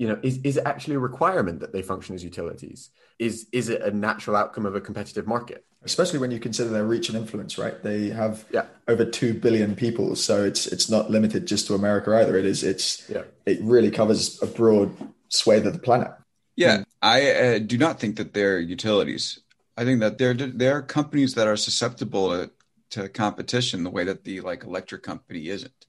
[0.03, 2.89] You know, is, is it actually a requirement that they function as utilities?
[3.19, 5.65] Is is it a natural outcome of a competitive market?
[5.85, 7.81] Especially when you consider their reach and influence, right?
[7.81, 8.65] They have yeah.
[8.89, 12.35] over two billion people, so it's it's not limited just to America either.
[12.37, 13.23] It is it's yeah.
[13.45, 14.91] it really covers a broad
[15.29, 16.11] swathe of the planet.
[16.57, 16.83] Yeah.
[17.01, 19.39] I uh, do not think that they're utilities.
[19.77, 22.51] I think that they're they're companies that are susceptible to,
[22.89, 25.85] to competition the way that the like electric company isn't.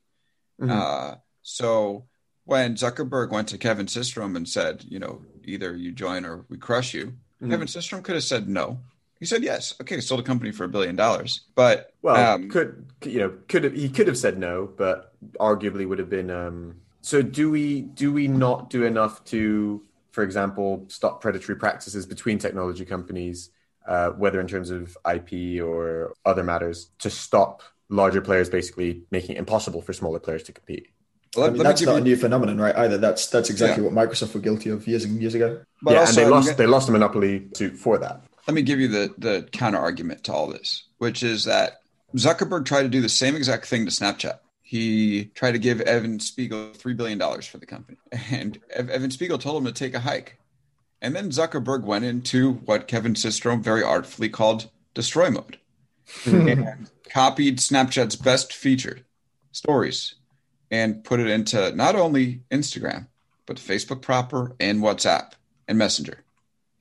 [0.61, 0.71] Mm-hmm.
[0.71, 2.07] Uh, so
[2.45, 6.59] when Zuckerberg went to Kevin Systrom and said, you know, either you join or we
[6.59, 7.51] crush you, mm-hmm.
[7.51, 8.79] Kevin Systrom could have said no.
[9.19, 9.75] He said yes.
[9.81, 13.65] Okay, sold a company for a billion dollars, but well, um, could you know could
[13.65, 16.75] have he could have said no, but arguably would have been um,
[17.05, 22.39] so do we do we not do enough to, for example, stop predatory practices between
[22.39, 23.51] technology companies,
[23.87, 29.37] uh, whether in terms of IP or other matters, to stop larger players basically making
[29.37, 30.94] it impossible for smaller players to compete?
[31.37, 31.99] Well, I mean, that's not you...
[31.99, 32.75] a new phenomenon, right?
[32.77, 33.91] Either that's that's exactly yeah.
[33.91, 35.61] what Microsoft were guilty of years and years ago.
[35.83, 38.23] But yeah, also, and they lost they lost a monopoly to for that.
[38.47, 41.81] Let me give you the the counter argument to all this, which is that
[42.17, 44.39] Zuckerberg tried to do the same exact thing to Snapchat
[44.75, 47.99] he tried to give Evan Spiegel $3 billion for the company.
[48.31, 50.39] And Evan Spiegel told him to take a hike.
[51.03, 55.59] And then Zuckerberg went into what Kevin Systrom very artfully called destroy mode
[56.25, 59.01] and copied Snapchat's best feature,
[59.53, 60.15] stories,
[60.71, 63.07] and put it into not only Instagram,
[63.47, 65.33] but Facebook proper and WhatsApp
[65.69, 66.25] and Messenger.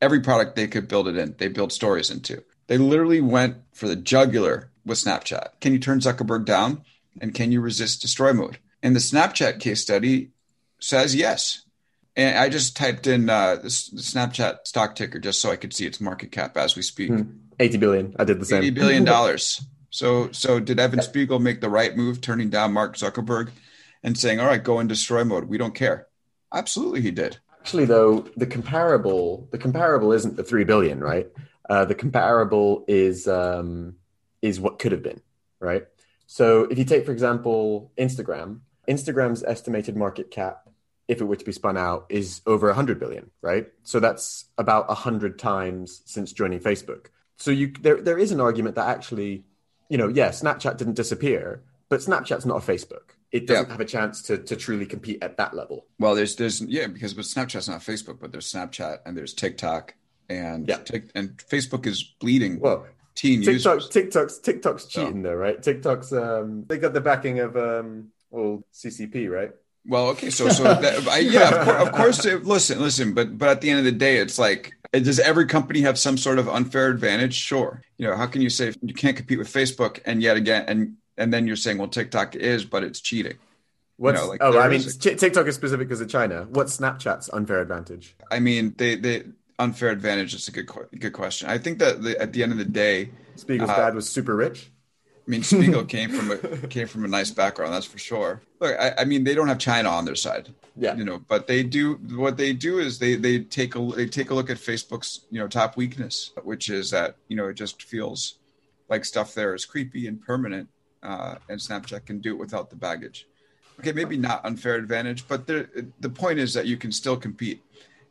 [0.02, 2.44] Every product they could build it in, they built stories into.
[2.68, 5.60] They literally went for the jugular with Snapchat.
[5.62, 6.84] Can you turn Zuckerberg down?
[7.22, 8.58] And can you resist destroy mode?
[8.82, 10.32] And the Snapchat case study
[10.80, 11.64] says yes.
[12.16, 15.86] And I just typed in uh, the Snapchat stock ticker just so I could see
[15.86, 17.10] its market cap as we speak.
[17.10, 17.22] Hmm.
[17.60, 18.16] 80 billion.
[18.18, 18.64] I did the same.
[18.64, 19.64] 80 billion dollars.
[19.90, 23.52] so so did Evan Spiegel make the right move turning down Mark Zuckerberg
[24.04, 25.46] and saying, "All right, go in destroy mode.
[25.46, 26.08] We don't care."
[26.54, 27.38] Absolutely he did.
[27.60, 31.28] Actually though, the comparable the comparable isn't the 3 billion, right?
[31.70, 33.96] Uh, the comparable is um,
[34.42, 35.22] is what could have been,
[35.60, 35.86] right?
[36.28, 40.70] So if you take, for example, Instagram, Instagram's estimated market cap,
[41.08, 43.68] if it were to be spun out, is over 100 billion, right?
[43.84, 47.08] So that's about 100 times since joining Facebook.
[47.38, 49.46] So you there there is an argument that actually,
[49.90, 53.13] you know, yeah, Snapchat didn't disappear, but Snapchat's not a Facebook.
[53.34, 53.72] It doesn't yeah.
[53.72, 55.88] have a chance to to truly compete at that level.
[55.98, 59.96] Well, there's there's yeah, because but Snapchat's not Facebook, but there's Snapchat and there's TikTok
[60.30, 61.00] and yeah.
[61.16, 62.60] and Facebook is bleeding.
[62.60, 63.90] Well, teen TikTok, users.
[63.90, 65.62] TikTok's TikTok's cheating though, right?
[65.62, 69.52] TikTok's um they got the backing of um well CCP, right?
[69.86, 72.46] Well, okay, so so that, I, yeah, of, course, of course.
[72.46, 75.82] Listen, listen, but but at the end of the day, it's like, does every company
[75.82, 77.34] have some sort of unfair advantage?
[77.34, 77.82] Sure.
[77.98, 80.98] You know, how can you say you can't compete with Facebook, and yet again, and
[81.18, 83.38] and then you're saying, well, TikTok is, but it's cheating.
[83.98, 86.48] What's, you know, like oh, I mean, a, TikTok is specific because of China.
[86.50, 88.16] What's Snapchat's unfair advantage?
[88.32, 89.24] I mean, they they
[89.60, 91.48] unfair advantage is a good good question.
[91.50, 94.36] I think that the, at the end of the day, Spiegel's uh, dad was super
[94.36, 94.72] rich.
[95.26, 98.42] I mean, Spiegel came from a came from a nice background, that's for sure.
[98.60, 101.48] Look, I, I, mean, they don't have China on their side, yeah, you know, but
[101.48, 101.94] they do.
[102.16, 105.40] What they do is they they take a they take a look at Facebook's you
[105.40, 108.40] know top weakness, which is that you know it just feels
[108.90, 110.68] like stuff there is creepy and permanent,
[111.04, 113.28] uh, and Snapchat can do it without the baggage.
[113.80, 117.62] Okay, maybe not unfair advantage, but the the point is that you can still compete.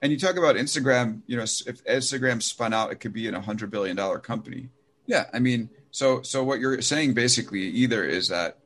[0.02, 3.34] And you talk about Instagram, you know, if Instagram spun out, it could be in
[3.34, 4.68] a hundred billion dollar company.
[5.06, 8.58] Yeah, I mean, so so what you're saying basically either is that,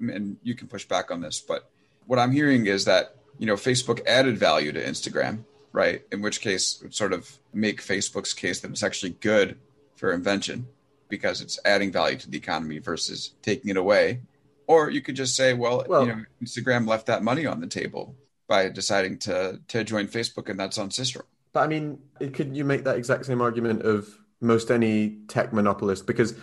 [0.00, 1.68] and you can push back on this, but
[2.06, 6.02] what I'm hearing is that you know Facebook added value to Instagram, right?
[6.12, 9.58] In which case, would sort of make Facebook's case that it's actually good
[9.96, 10.68] for invention
[11.14, 14.20] because it's adding value to the economy versus taking it away.
[14.66, 17.66] Or you could just say, well, well, you know, Instagram left that money on the
[17.66, 18.16] table
[18.48, 21.22] by deciding to to join Facebook, and that's on Systrom.
[21.52, 21.98] But I mean,
[22.32, 24.08] could you make that exact same argument of
[24.40, 26.06] most any tech monopolist?
[26.06, 26.34] Because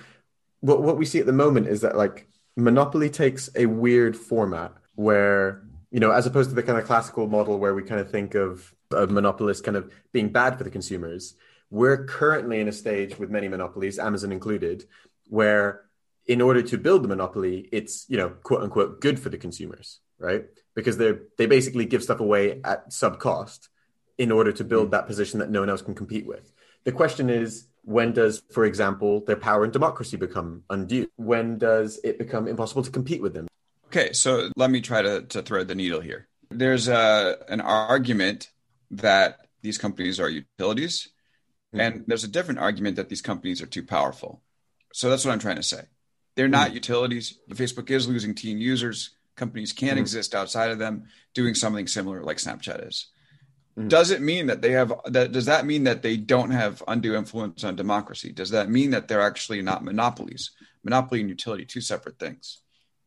[0.61, 4.73] what what we see at the moment is that like monopoly takes a weird format
[4.95, 8.09] where you know, as opposed to the kind of classical model where we kind of
[8.09, 11.35] think of a monopolist kind of being bad for the consumers,
[11.71, 14.85] we're currently in a stage with many monopolies, Amazon included,
[15.29, 15.85] where
[16.27, 19.99] in order to build the monopoly, it's you know quote unquote good for the consumers,
[20.19, 20.45] right?
[20.75, 23.69] Because they they basically give stuff away at sub cost
[24.17, 24.91] in order to build mm.
[24.91, 26.51] that position that no one else can compete with.
[26.83, 31.07] The question is, when does, for example, their power and democracy become undue?
[31.15, 33.47] When does it become impossible to compete with them?
[33.87, 36.27] Okay, so let me try to, to thread the needle here.
[36.49, 38.51] There's a, an argument
[38.91, 41.09] that these companies are utilities,
[41.73, 41.79] mm-hmm.
[41.79, 44.41] and there's a different argument that these companies are too powerful.
[44.93, 45.83] So that's what I'm trying to say.
[46.35, 46.75] They're not mm-hmm.
[46.75, 47.39] utilities.
[47.49, 49.11] Facebook is losing teen users.
[49.35, 49.99] Companies can't mm-hmm.
[49.99, 53.07] exist outside of them doing something similar like Snapchat is.
[53.77, 53.87] Mm-hmm.
[53.87, 55.31] Does it mean that they have that?
[55.31, 58.33] Does that mean that they don't have undue influence on democracy?
[58.33, 60.51] Does that mean that they're actually not monopolies?
[60.83, 62.61] Monopoly and utility, two separate things.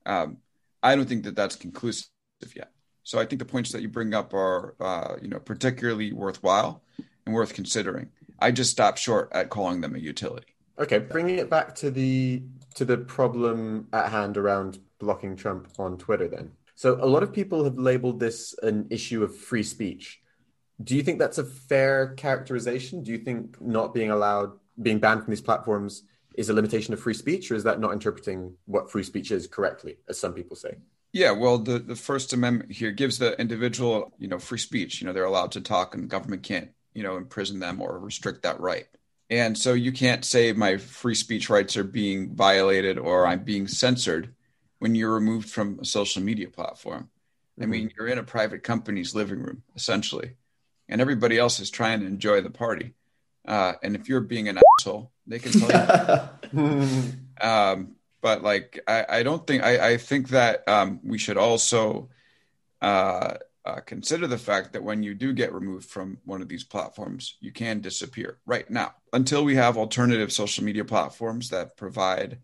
[0.07, 0.39] Um,
[0.83, 2.09] I don't think that that's conclusive
[2.55, 2.71] yet.
[3.03, 6.83] So I think the points that you bring up are, uh, you know, particularly worthwhile
[7.27, 8.11] and worth considering.
[8.39, 10.55] I just stopped short at calling them a utility.
[10.79, 12.43] Okay, bringing it back to the
[12.75, 16.53] to the problem at hand around blocking Trump on Twitter, then.
[16.75, 20.21] So a lot of people have labeled this an issue of free speech.
[20.83, 23.05] Do you think that's a fair characterization?
[23.05, 26.03] Do you think not being allowed, being banned from these platforms
[26.35, 29.47] is a limitation of free speech, or is that not interpreting what free speech is
[29.47, 30.75] correctly, as some people say?
[31.13, 35.01] Yeah, well, the, the First Amendment here gives the individual, you know, free speech.
[35.01, 37.99] You know, they're allowed to talk, and the government can't, you know, imprison them or
[37.99, 38.87] restrict that right.
[39.31, 43.67] And so you can't say my free speech rights are being violated or I'm being
[43.67, 44.35] censored
[44.79, 47.09] when you're removed from a social media platform.
[47.59, 47.63] Mm-hmm.
[47.63, 50.33] I mean, you're in a private company's living room, essentially,
[50.89, 52.95] and everybody else is trying to enjoy the party.
[53.47, 57.13] Uh, and if you're being an asshole, they can tell you.
[57.41, 62.09] um, but like, I, I, don't think I, I think that um, we should also
[62.81, 63.35] uh,
[63.65, 67.37] uh, consider the fact that when you do get removed from one of these platforms,
[67.41, 72.39] you can disappear right now until we have alternative social media platforms that provide,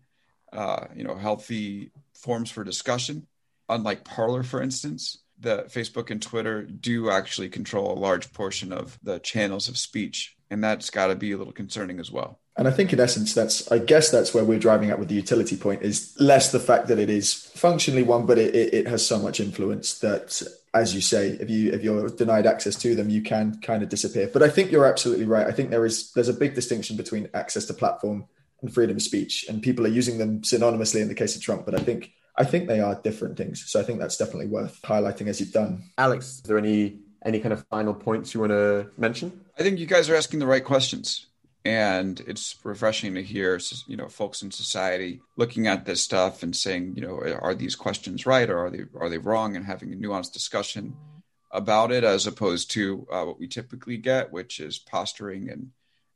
[0.51, 3.27] uh, you know, healthy forms for discussion.
[3.69, 8.99] Unlike Parler, for instance, the Facebook and Twitter do actually control a large portion of
[9.03, 12.39] the channels of speech and that's got to be a little concerning as well.
[12.57, 15.15] And I think in essence, that's I guess that's where we're driving at with the
[15.15, 18.87] utility point is less the fact that it is functionally one, but it, it, it
[18.87, 20.41] has so much influence that,
[20.73, 23.89] as you say, if you if you're denied access to them, you can kind of
[23.89, 24.29] disappear.
[24.31, 25.47] But I think you're absolutely right.
[25.47, 28.25] I think there is there's a big distinction between access to platform
[28.61, 31.65] and freedom of speech, and people are using them synonymously in the case of Trump.
[31.65, 33.69] But I think I think they are different things.
[33.69, 35.83] So I think that's definitely worth highlighting as you've done.
[35.97, 39.41] Alex, is there any any kind of final points you want to mention?
[39.59, 41.27] I think you guys are asking the right questions.
[41.63, 46.55] And it's refreshing to hear, you know, folks in society looking at this stuff and
[46.55, 49.93] saying, you know, are these questions right or are they are they wrong, and having
[49.93, 50.95] a nuanced discussion
[51.51, 55.69] about it, as opposed to uh, what we typically get, which is posturing and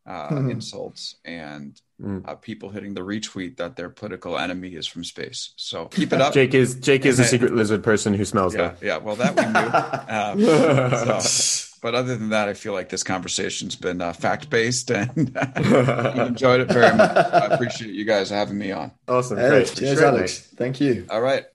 [0.08, 0.52] uh, mm-hmm.
[0.52, 2.28] insults and mm.
[2.28, 5.54] uh, people hitting the retweet that their political enemy is from space.
[5.56, 6.34] So keep it up.
[6.34, 8.84] Jake is Jake is a secret lizard person who smells yeah, that.
[8.84, 10.50] Yeah, well, that we knew.
[10.50, 14.92] um, so, but other than that, I feel like this conversation's been uh, fact based
[14.92, 17.16] and I enjoyed it very much.
[17.16, 18.92] I appreciate you guys having me on.
[19.08, 19.38] Awesome.
[19.38, 19.76] Hey, Great.
[19.76, 20.40] Cheers, Alex.
[20.56, 21.06] Thank you.
[21.10, 21.46] All right.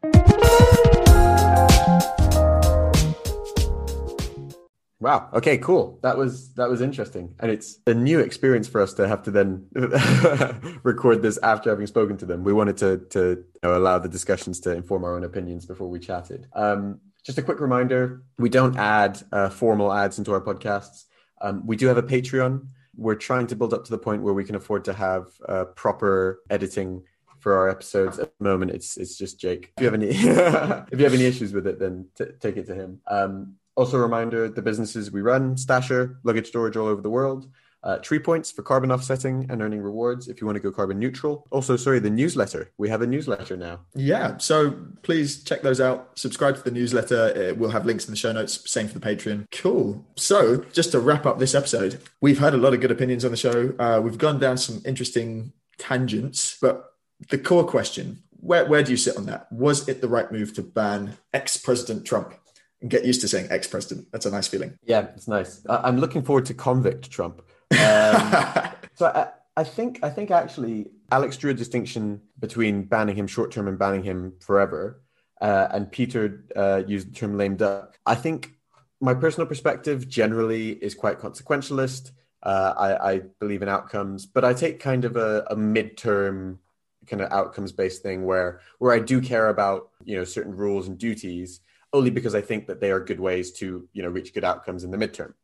[5.01, 5.31] Wow.
[5.33, 5.57] Okay.
[5.57, 5.99] Cool.
[6.03, 9.31] That was that was interesting, and it's a new experience for us to have to
[9.31, 9.67] then
[10.83, 12.45] record this after having spoken to them.
[12.45, 15.89] We wanted to to you know, allow the discussions to inform our own opinions before
[15.89, 16.49] we chatted.
[16.53, 21.05] Um, just a quick reminder: we don't add uh, formal ads into our podcasts.
[21.41, 22.67] Um, we do have a Patreon.
[22.97, 25.65] We're trying to build up to the point where we can afford to have uh,
[25.65, 27.03] proper editing
[27.39, 28.19] for our episodes.
[28.19, 29.73] At the moment, it's it's just Jake.
[29.77, 30.09] If you have any
[30.93, 33.01] if you have any issues with it, then t- take it to him.
[33.07, 37.51] Um, also, a reminder the businesses we run, Stasher, luggage storage all over the world.
[37.83, 40.99] Uh, tree points for carbon offsetting and earning rewards if you want to go carbon
[40.99, 41.47] neutral.
[41.51, 42.71] Also, sorry, the newsletter.
[42.77, 43.81] We have a newsletter now.
[43.95, 46.11] Yeah, so please check those out.
[46.19, 47.51] Subscribe to the newsletter.
[47.51, 48.71] Uh, we'll have links in the show notes.
[48.71, 49.47] Same for the Patreon.
[49.51, 50.05] Cool.
[50.17, 53.31] So, just to wrap up this episode, we've had a lot of good opinions on
[53.31, 53.73] the show.
[53.79, 56.85] Uh, we've gone down some interesting tangents, but
[57.31, 59.51] the core question where, where do you sit on that?
[59.53, 62.35] Was it the right move to ban ex President Trump?
[62.83, 64.09] And get used to saying ex president.
[64.11, 64.79] That's a nice feeling.
[64.85, 65.61] Yeah, it's nice.
[65.69, 67.43] I- I'm looking forward to convict Trump.
[67.73, 73.27] Um, so I, I think I think actually Alex drew a distinction between banning him
[73.27, 75.03] short term and banning him forever.
[75.41, 77.99] Uh, and Peter uh, used the term lame duck.
[78.05, 78.53] I think
[79.01, 82.13] my personal perspective generally is quite consequentialist.
[82.43, 86.59] Uh, I, I believe in outcomes, but I take kind of a, a midterm
[87.07, 90.89] kind of outcomes based thing where where I do care about you know certain rules
[90.89, 91.61] and duties
[91.93, 94.85] only because I think that they are good ways to you know reach good outcomes
[94.85, 95.35] in the midterm.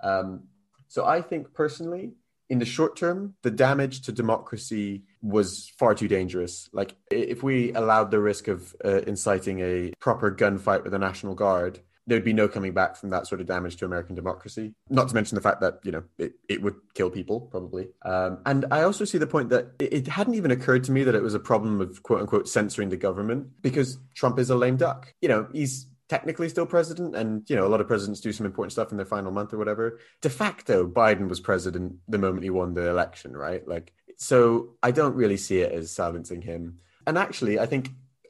[0.00, 0.44] Um,
[0.92, 2.12] so I think personally,
[2.50, 6.68] in the short term, the damage to democracy was far too dangerous.
[6.70, 11.34] Like if we allowed the risk of uh, inciting a proper gunfight with the National
[11.34, 14.74] Guard, there'd be no coming back from that sort of damage to American democracy.
[14.90, 17.88] Not to mention the fact that you know it, it would kill people probably.
[18.04, 21.04] Um, and I also see the point that it, it hadn't even occurred to me
[21.04, 24.56] that it was a problem of quote unquote censoring the government because Trump is a
[24.56, 25.14] lame duck.
[25.22, 28.44] You know he's technically still president and you know a lot of presidents do some
[28.44, 29.98] important stuff in their final month or whatever.
[30.20, 33.66] De facto biden was president the moment he won the election right?
[33.66, 34.40] Like so
[34.82, 36.60] i don't really see it as silencing him.
[37.06, 37.84] And actually i think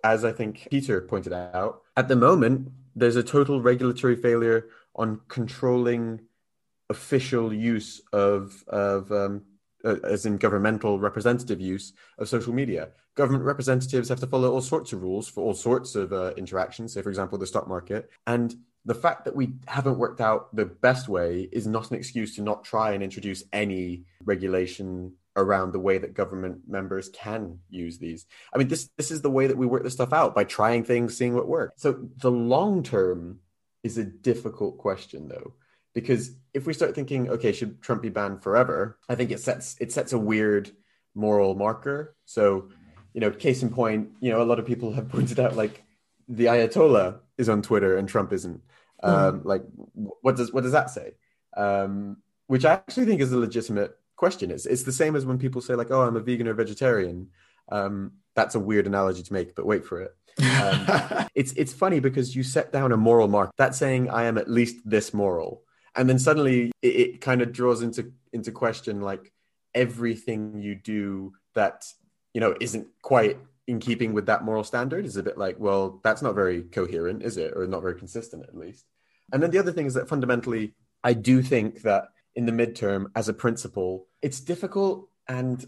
[0.05, 4.61] as i think peter pointed out at the moment there's a total regulatory failure
[4.95, 6.05] on controlling
[6.89, 9.43] official use of of um,
[9.85, 12.91] uh, as in governmental representative use of social media.
[13.15, 16.95] Government representatives have to follow all sorts of rules for all sorts of uh, interactions,
[16.95, 18.11] say, for example, the stock market.
[18.27, 18.55] And
[18.85, 22.43] the fact that we haven't worked out the best way is not an excuse to
[22.43, 28.27] not try and introduce any regulation around the way that government members can use these.
[28.53, 30.85] I mean, this this is the way that we work this stuff out by trying
[30.85, 31.83] things, seeing what works.
[31.83, 33.41] So the long term
[33.83, 35.55] is a difficult question, though,
[35.95, 38.99] because if we start thinking, okay, should Trump be banned forever?
[39.09, 40.71] I think it sets it sets a weird
[41.15, 42.17] moral marker.
[42.25, 42.69] So,
[43.15, 45.85] you know, case in point, you know, a lot of people have pointed out like
[46.29, 48.63] the Ayatollah is on Twitter and Trump isn't.
[49.03, 51.15] Um, like, what does what does that say?
[51.57, 54.51] Um, which I actually think is a legitimate question.
[54.51, 57.29] It's it's the same as when people say like, oh, I'm a vegan or vegetarian.
[57.71, 60.15] Um, that's a weird analogy to make, but wait for it.
[60.39, 63.51] Um, it's it's funny because you set down a moral mark.
[63.57, 65.65] That's saying I am at least this moral,
[65.97, 69.33] and then suddenly it, it kind of draws into into question like
[69.75, 71.85] everything you do that
[72.35, 76.01] you know isn't quite in keeping with that moral standard is a bit like well
[76.03, 77.53] that's not very coherent is it?
[77.57, 78.87] Or not very consistent at least.
[79.33, 80.75] And then the other thing is that fundamentally
[81.05, 85.65] i do think that in the midterm as a principle it's difficult and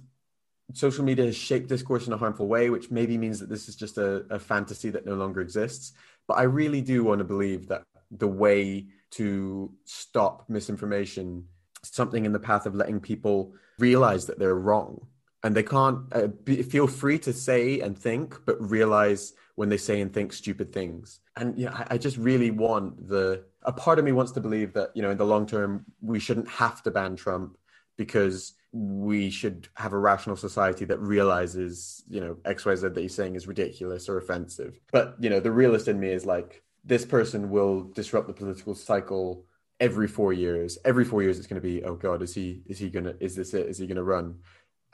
[0.72, 3.76] social media has shaped discourse in a harmful way which maybe means that this is
[3.76, 5.92] just a, a fantasy that no longer exists.
[6.26, 11.44] But i really do want to believe that the way to stop misinformation
[11.82, 15.06] is something in the path of letting people realize that they're wrong
[15.44, 19.76] and they can't uh, be, feel free to say and think but realize when they
[19.76, 21.20] say and think stupid things.
[21.36, 24.72] And yeah I, I just really want the a part of me wants to believe
[24.72, 27.56] that you know in the long term we shouldn't have to ban trump
[27.96, 33.36] because we should have a rational society that realizes you know xyz that he's saying
[33.36, 34.80] is ridiculous or offensive.
[34.92, 38.74] But you know the realist in me is like this person will disrupt the political
[38.74, 39.44] cycle
[39.80, 40.78] every four years.
[40.84, 43.36] Every four years it's going to be oh god is he is he gonna is
[43.36, 43.66] this it?
[43.66, 44.38] Is he gonna run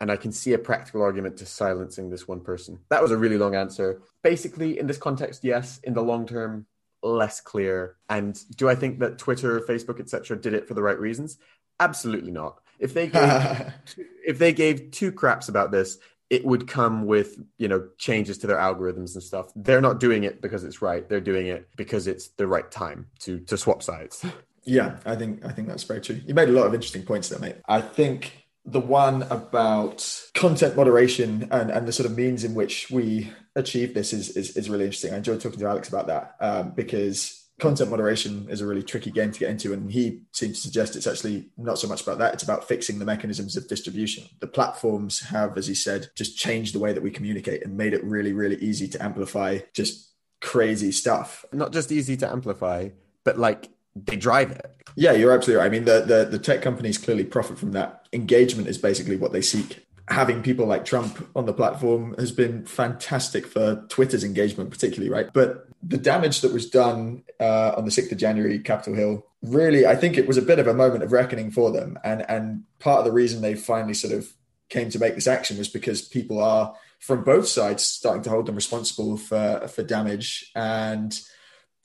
[0.00, 2.78] and I can see a practical argument to silencing this one person.
[2.88, 4.00] That was a really long answer.
[4.22, 5.78] Basically, in this context, yes.
[5.84, 6.66] In the long term,
[7.02, 7.96] less clear.
[8.08, 11.38] And do I think that Twitter, Facebook, etc., did it for the right reasons?
[11.78, 12.60] Absolutely not.
[12.78, 13.72] If they gave,
[14.26, 15.98] if they gave two craps about this,
[16.30, 19.52] it would come with you know changes to their algorithms and stuff.
[19.54, 21.06] They're not doing it because it's right.
[21.08, 24.24] They're doing it because it's the right time to to swap sides.
[24.64, 26.20] Yeah, I think I think that's very true.
[26.24, 27.56] You made a lot of interesting points there, mate.
[27.66, 32.90] I think the one about content moderation and, and the sort of means in which
[32.90, 35.14] we achieve this is, is, is really interesting.
[35.14, 39.10] I enjoyed talking to Alex about that um, because content moderation is a really tricky
[39.10, 39.72] game to get into.
[39.72, 42.34] And he seemed to suggest it's actually not so much about that.
[42.34, 44.24] It's about fixing the mechanisms of distribution.
[44.40, 47.94] The platforms have, as he said, just changed the way that we communicate and made
[47.94, 51.44] it really, really easy to amplify just crazy stuff.
[51.52, 52.88] Not just easy to amplify,
[53.24, 54.74] but like they drive it.
[54.96, 55.66] Yeah, you're absolutely right.
[55.66, 57.99] I mean, the, the, the tech companies clearly profit from that.
[58.12, 59.86] Engagement is basically what they seek.
[60.08, 65.32] having people like Trump on the platform has been fantastic for Twitter's engagement, particularly, right?
[65.32, 69.86] But the damage that was done uh, on the 6th of January, Capitol Hill, really,
[69.86, 71.96] I think it was a bit of a moment of reckoning for them.
[72.04, 74.28] And, and part of the reason they finally sort of
[74.68, 78.46] came to make this action was because people are from both sides starting to hold
[78.46, 80.50] them responsible for, for damage.
[80.54, 81.18] And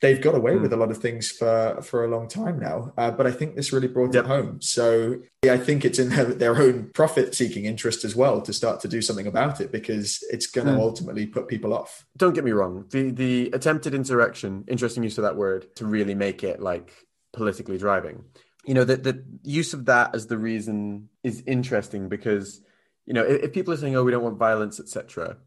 [0.06, 0.62] they've got away mm.
[0.62, 2.94] with a lot of things for for a long time now.
[2.98, 4.26] Uh, but I think this really brought yep.
[4.26, 4.62] it home.
[4.62, 8.54] So yeah, I think it's in their, their own profit seeking interest as well to
[8.54, 10.80] start to do something about it because it's going to mm.
[10.80, 12.06] ultimately put people off.
[12.18, 12.86] Don't get me wrong.
[12.92, 16.92] The the attempted insurrection, interesting use of that word to really make it like
[17.34, 18.24] politically driving.
[18.66, 22.62] You know, the, the use of that as the reason is interesting because,
[23.06, 25.38] you know, if, if people are saying, oh, we don't want violence, etc.,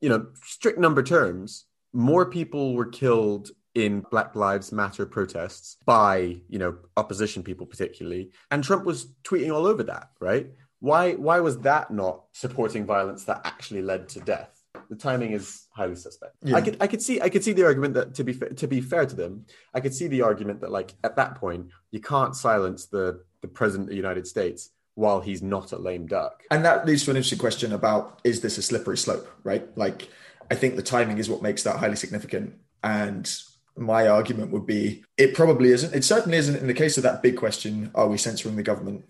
[0.00, 6.40] you know, strict number terms, more people were killed in Black Lives Matter protests by,
[6.48, 8.30] you know, opposition people particularly.
[8.50, 10.50] And Trump was tweeting all over that, right?
[10.80, 14.62] Why why was that not supporting violence that actually led to death?
[14.88, 16.36] The timing is highly suspect.
[16.42, 16.56] Yeah.
[16.56, 18.80] I could I could see I could see the argument that to be to be
[18.80, 22.34] fair to them, I could see the argument that like at that point you can't
[22.34, 26.44] silence the the president of the United States while he's not a lame duck.
[26.50, 29.66] And that leads to an interesting question about is this a slippery slope, right?
[29.76, 30.08] Like
[30.50, 32.54] I think the timing is what makes that highly significant.
[32.82, 33.30] And
[33.76, 35.94] my argument would be it probably isn't.
[35.94, 39.04] It certainly isn't in the case of that big question are we censoring the government?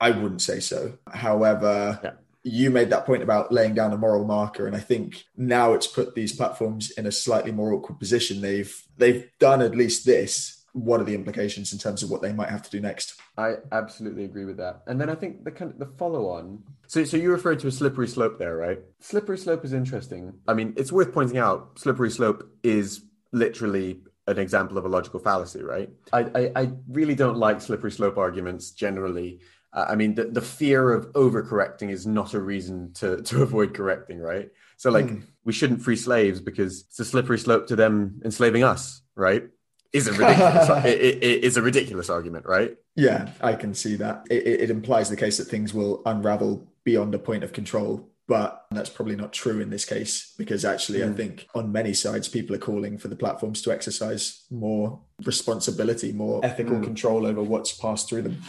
[0.00, 0.98] I wouldn't say so.
[1.12, 2.10] However, yeah.
[2.42, 5.86] you made that point about laying down a moral marker, and I think now it's
[5.86, 8.40] put these platforms in a slightly more awkward position.
[8.40, 10.58] They've they've done at least this.
[10.74, 13.20] What are the implications in terms of what they might have to do next?
[13.36, 14.82] I absolutely agree with that.
[14.86, 16.62] And then I think the kind of the follow on.
[16.86, 18.80] So, so you referred to a slippery slope there, right?
[18.98, 20.32] Slippery slope is interesting.
[20.48, 21.78] I mean, it's worth pointing out.
[21.78, 23.02] Slippery slope is
[23.32, 25.90] literally an example of a logical fallacy, right?
[26.12, 29.40] I, I, I really don't like slippery slope arguments generally.
[29.72, 33.74] Uh, I mean, the, the fear of overcorrecting is not a reason to, to avoid
[33.74, 34.50] correcting, right?
[34.76, 35.22] So, like, mm.
[35.44, 39.44] we shouldn't free slaves because it's a slippery slope to them enslaving us, right?
[39.92, 42.76] Is a ridiculous, it, it, it is a ridiculous argument, right?
[42.94, 44.26] Yeah, I can see that.
[44.30, 48.66] It, it implies the case that things will unravel beyond a point of control but
[48.70, 51.10] that's probably not true in this case because actually, mm.
[51.10, 56.12] I think on many sides, people are calling for the platforms to exercise more responsibility,
[56.12, 56.84] more ethical mm.
[56.84, 58.42] control over what's passed through them.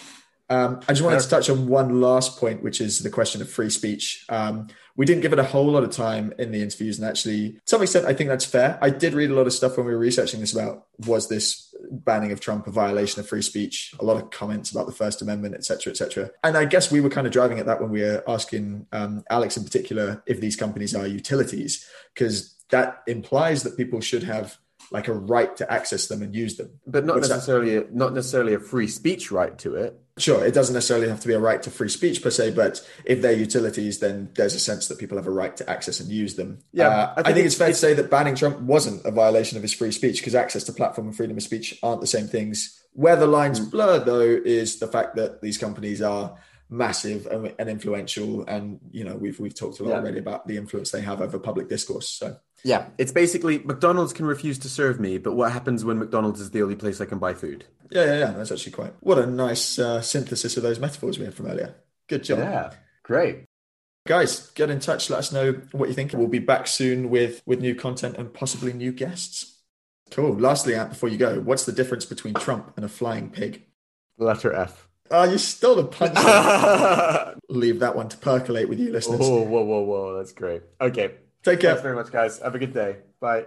[0.54, 3.50] Um, I just wanted to touch on one last point, which is the question of
[3.50, 4.26] free speech.
[4.30, 7.54] Um, we didn't give it a whole lot of time in the interviews, and actually,
[7.54, 8.78] to some extent, I think that's fair.
[8.80, 11.74] I did read a lot of stuff when we were researching this about was this
[11.90, 13.96] banning of Trump a violation of free speech?
[14.00, 16.30] A lot of comments about the First Amendment, et cetera, et cetera.
[16.44, 19.24] And I guess we were kind of driving at that when we were asking um,
[19.32, 24.58] Alex in particular if these companies are utilities, because that implies that people should have
[24.92, 26.70] like a right to access them and use them.
[26.86, 30.00] But not necessarily a, not necessarily a free speech right to it.
[30.18, 32.88] Sure, it doesn't necessarily have to be a right to free speech per se, but
[33.04, 36.12] if they're utilities, then there's a sense that people have a right to access and
[36.12, 36.60] use them.
[36.72, 38.60] Yeah, uh, I, think I think, it's, it's fair it's, to say that banning Trump
[38.60, 41.80] wasn't a violation of his free speech because access to platform and freedom of speech
[41.82, 42.80] aren't the same things.
[42.94, 43.72] Where the lines mm.
[43.72, 46.38] blur, though, is the fact that these companies are
[46.70, 49.98] massive and influential, and you know we've we've talked a lot yeah.
[49.98, 52.10] already about the influence they have over public discourse.
[52.10, 56.40] So yeah, it's basically McDonald's can refuse to serve me, but what happens when McDonald's
[56.40, 57.66] is the only place I can buy food?
[57.92, 58.32] Yeah, yeah, yeah.
[58.32, 61.76] That's actually quite what a nice uh, synthesis of those metaphors we had from earlier.
[62.08, 62.40] Good job.
[62.40, 63.46] Yeah, great.
[64.06, 65.10] Guys, get in touch.
[65.10, 66.14] Let us know what you think.
[66.14, 69.62] We'll be back soon with with new content and possibly new guests.
[70.12, 70.36] Cool.
[70.36, 73.66] Lastly, Ant, before you go, what's the difference between Trump and a flying pig?
[74.18, 74.88] Letter F.
[75.12, 76.16] Oh, you stole the punch.
[77.50, 79.20] Leave that one to percolate with you, listeners.
[79.20, 80.18] Whoa, whoa, whoa, whoa.
[80.18, 80.64] That's great.
[80.80, 81.16] Okay.
[81.44, 81.72] Take care.
[81.72, 82.40] Thanks very much, guys.
[82.40, 82.98] Have a good day.
[83.20, 83.44] Bye.